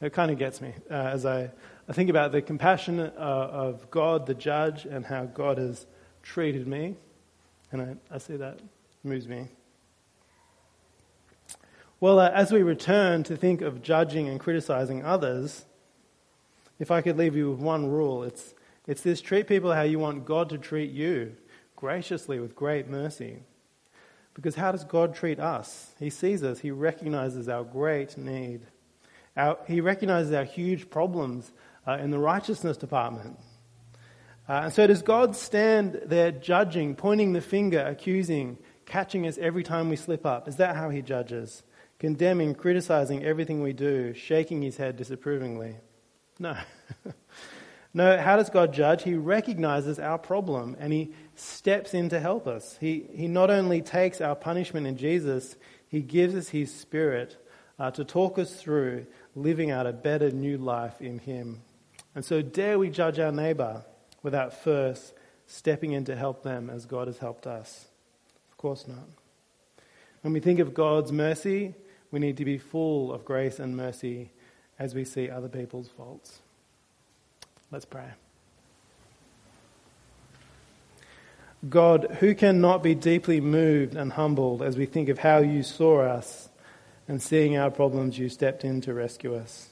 It 0.00 0.12
kind 0.12 0.30
of 0.30 0.38
gets 0.38 0.60
me 0.60 0.72
uh, 0.88 0.94
as 0.94 1.26
I, 1.26 1.50
I 1.88 1.92
think 1.94 2.10
about 2.10 2.30
the 2.30 2.40
compassion 2.40 3.00
uh, 3.00 3.10
of 3.16 3.90
God, 3.90 4.24
the 4.24 4.34
judge, 4.34 4.84
and 4.84 5.04
how 5.04 5.24
God 5.24 5.58
has 5.58 5.84
treated 6.22 6.68
me. 6.68 6.94
And 7.72 7.82
I, 7.82 7.96
I 8.14 8.18
see 8.18 8.36
that 8.36 8.60
moves 9.02 9.26
me. 9.26 9.48
Well, 11.98 12.20
uh, 12.20 12.30
as 12.30 12.52
we 12.52 12.62
return 12.62 13.24
to 13.24 13.36
think 13.36 13.60
of 13.60 13.82
judging 13.82 14.28
and 14.28 14.38
criticizing 14.38 15.04
others, 15.04 15.64
if 16.78 16.92
I 16.92 17.02
could 17.02 17.18
leave 17.18 17.34
you 17.34 17.50
with 17.50 17.58
one 17.58 17.90
rule, 17.90 18.22
it's, 18.22 18.54
it's 18.86 19.02
this 19.02 19.20
treat 19.20 19.48
people 19.48 19.72
how 19.72 19.82
you 19.82 19.98
want 19.98 20.24
God 20.24 20.50
to 20.50 20.58
treat 20.58 20.92
you 20.92 21.34
graciously 21.74 22.38
with 22.38 22.54
great 22.54 22.86
mercy. 22.86 23.40
Because 24.36 24.54
how 24.54 24.70
does 24.70 24.84
God 24.84 25.14
treat 25.14 25.40
us? 25.40 25.94
He 25.98 26.10
sees 26.10 26.44
us, 26.44 26.60
He 26.60 26.70
recognizes 26.70 27.48
our 27.48 27.64
great 27.64 28.18
need, 28.18 28.60
our, 29.34 29.58
He 29.66 29.80
recognizes 29.80 30.32
our 30.32 30.44
huge 30.44 30.90
problems 30.90 31.50
uh, 31.88 31.92
in 31.92 32.10
the 32.10 32.18
righteousness 32.18 32.76
department. 32.76 33.38
Uh, 34.46 34.60
and 34.64 34.72
so 34.72 34.86
does 34.86 35.02
God 35.02 35.34
stand 35.34 36.02
there 36.04 36.30
judging, 36.30 36.94
pointing 36.94 37.32
the 37.32 37.40
finger, 37.40 37.80
accusing, 37.80 38.58
catching 38.84 39.26
us 39.26 39.38
every 39.38 39.62
time 39.62 39.88
we 39.88 39.96
slip 39.96 40.26
up? 40.26 40.46
Is 40.46 40.56
that 40.56 40.76
how 40.76 40.90
He 40.90 41.00
judges? 41.00 41.62
Condemning, 41.98 42.54
criticizing 42.54 43.24
everything 43.24 43.62
we 43.62 43.72
do, 43.72 44.12
shaking 44.12 44.60
His 44.60 44.76
head 44.76 44.98
disapprovingly? 44.98 45.76
No. 46.38 46.56
No, 47.96 48.18
how 48.18 48.36
does 48.36 48.50
God 48.50 48.74
judge? 48.74 49.04
He 49.04 49.14
recognizes 49.14 49.98
our 49.98 50.18
problem 50.18 50.76
and 50.78 50.92
he 50.92 51.14
steps 51.38 51.94
in 51.94 52.08
to 52.10 52.20
help 52.20 52.46
us. 52.46 52.76
He, 52.80 53.06
he 53.14 53.28
not 53.28 53.50
only 53.50 53.82
takes 53.82 54.20
our 54.20 54.34
punishment 54.34 54.86
in 54.86 54.96
Jesus, 54.96 55.56
he 55.88 56.00
gives 56.00 56.34
us 56.34 56.48
his 56.48 56.74
spirit 56.74 57.36
uh, 57.78 57.90
to 57.92 58.04
talk 58.04 58.38
us 58.38 58.54
through 58.54 59.06
living 59.34 59.70
out 59.70 59.86
a 59.86 59.92
better 59.92 60.30
new 60.30 60.58
life 60.58 61.00
in 61.00 61.18
him. 61.18 61.62
And 62.14 62.24
so, 62.24 62.40
dare 62.42 62.78
we 62.78 62.88
judge 62.88 63.18
our 63.18 63.32
neighbor 63.32 63.84
without 64.22 64.54
first 64.54 65.12
stepping 65.46 65.92
in 65.92 66.04
to 66.06 66.16
help 66.16 66.42
them 66.42 66.70
as 66.70 66.86
God 66.86 67.06
has 67.06 67.18
helped 67.18 67.46
us? 67.46 67.86
Of 68.50 68.56
course 68.56 68.88
not. 68.88 69.06
When 70.22 70.32
we 70.32 70.40
think 70.40 70.58
of 70.58 70.74
God's 70.74 71.12
mercy, 71.12 71.74
we 72.10 72.18
need 72.18 72.38
to 72.38 72.44
be 72.44 72.58
full 72.58 73.12
of 73.12 73.24
grace 73.24 73.58
and 73.58 73.76
mercy 73.76 74.30
as 74.78 74.94
we 74.94 75.04
see 75.04 75.30
other 75.30 75.48
people's 75.48 75.88
faults. 75.88 76.40
Let's 77.70 77.84
pray. 77.84 78.10
God, 81.68 82.18
who 82.20 82.34
cannot 82.34 82.82
be 82.82 82.94
deeply 82.94 83.40
moved 83.40 83.94
and 83.94 84.12
humbled 84.12 84.62
as 84.62 84.76
we 84.76 84.86
think 84.86 85.08
of 85.08 85.20
how 85.20 85.38
you 85.38 85.62
saw 85.62 86.00
us 86.00 86.48
and 87.08 87.22
seeing 87.22 87.56
our 87.56 87.70
problems, 87.70 88.18
you 88.18 88.28
stepped 88.28 88.64
in 88.64 88.80
to 88.82 88.92
rescue 88.92 89.34
us. 89.34 89.68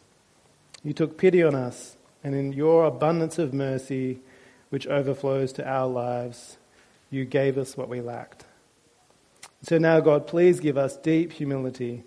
You 0.82 0.92
took 0.92 1.18
pity 1.18 1.42
on 1.42 1.54
us, 1.54 1.96
and 2.22 2.34
in 2.34 2.52
your 2.52 2.84
abundance 2.84 3.38
of 3.38 3.52
mercy, 3.52 4.20
which 4.70 4.86
overflows 4.86 5.52
to 5.54 5.68
our 5.68 5.86
lives, 5.86 6.56
you 7.10 7.24
gave 7.24 7.58
us 7.58 7.76
what 7.76 7.88
we 7.88 8.00
lacked. 8.00 8.44
So 9.62 9.78
now, 9.78 10.00
God, 10.00 10.26
please 10.26 10.60
give 10.60 10.76
us 10.76 10.96
deep 10.96 11.32
humility. 11.32 12.04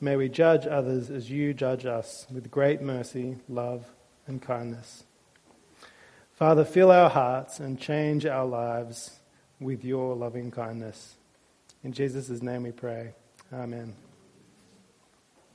May 0.00 0.16
we 0.16 0.28
judge 0.28 0.66
others 0.66 1.10
as 1.10 1.30
you 1.30 1.54
judge 1.54 1.86
us 1.86 2.26
with 2.32 2.50
great 2.50 2.82
mercy, 2.82 3.38
love, 3.48 3.86
and 4.26 4.42
kindness. 4.42 5.05
Father, 6.36 6.66
fill 6.66 6.90
our 6.90 7.08
hearts 7.08 7.60
and 7.60 7.80
change 7.80 8.26
our 8.26 8.44
lives 8.44 9.20
with 9.58 9.82
your 9.86 10.14
loving 10.14 10.50
kindness. 10.50 11.14
In 11.82 11.94
Jesus' 11.94 12.42
name 12.42 12.64
we 12.64 12.72
pray. 12.72 13.14
Amen. 13.50 13.94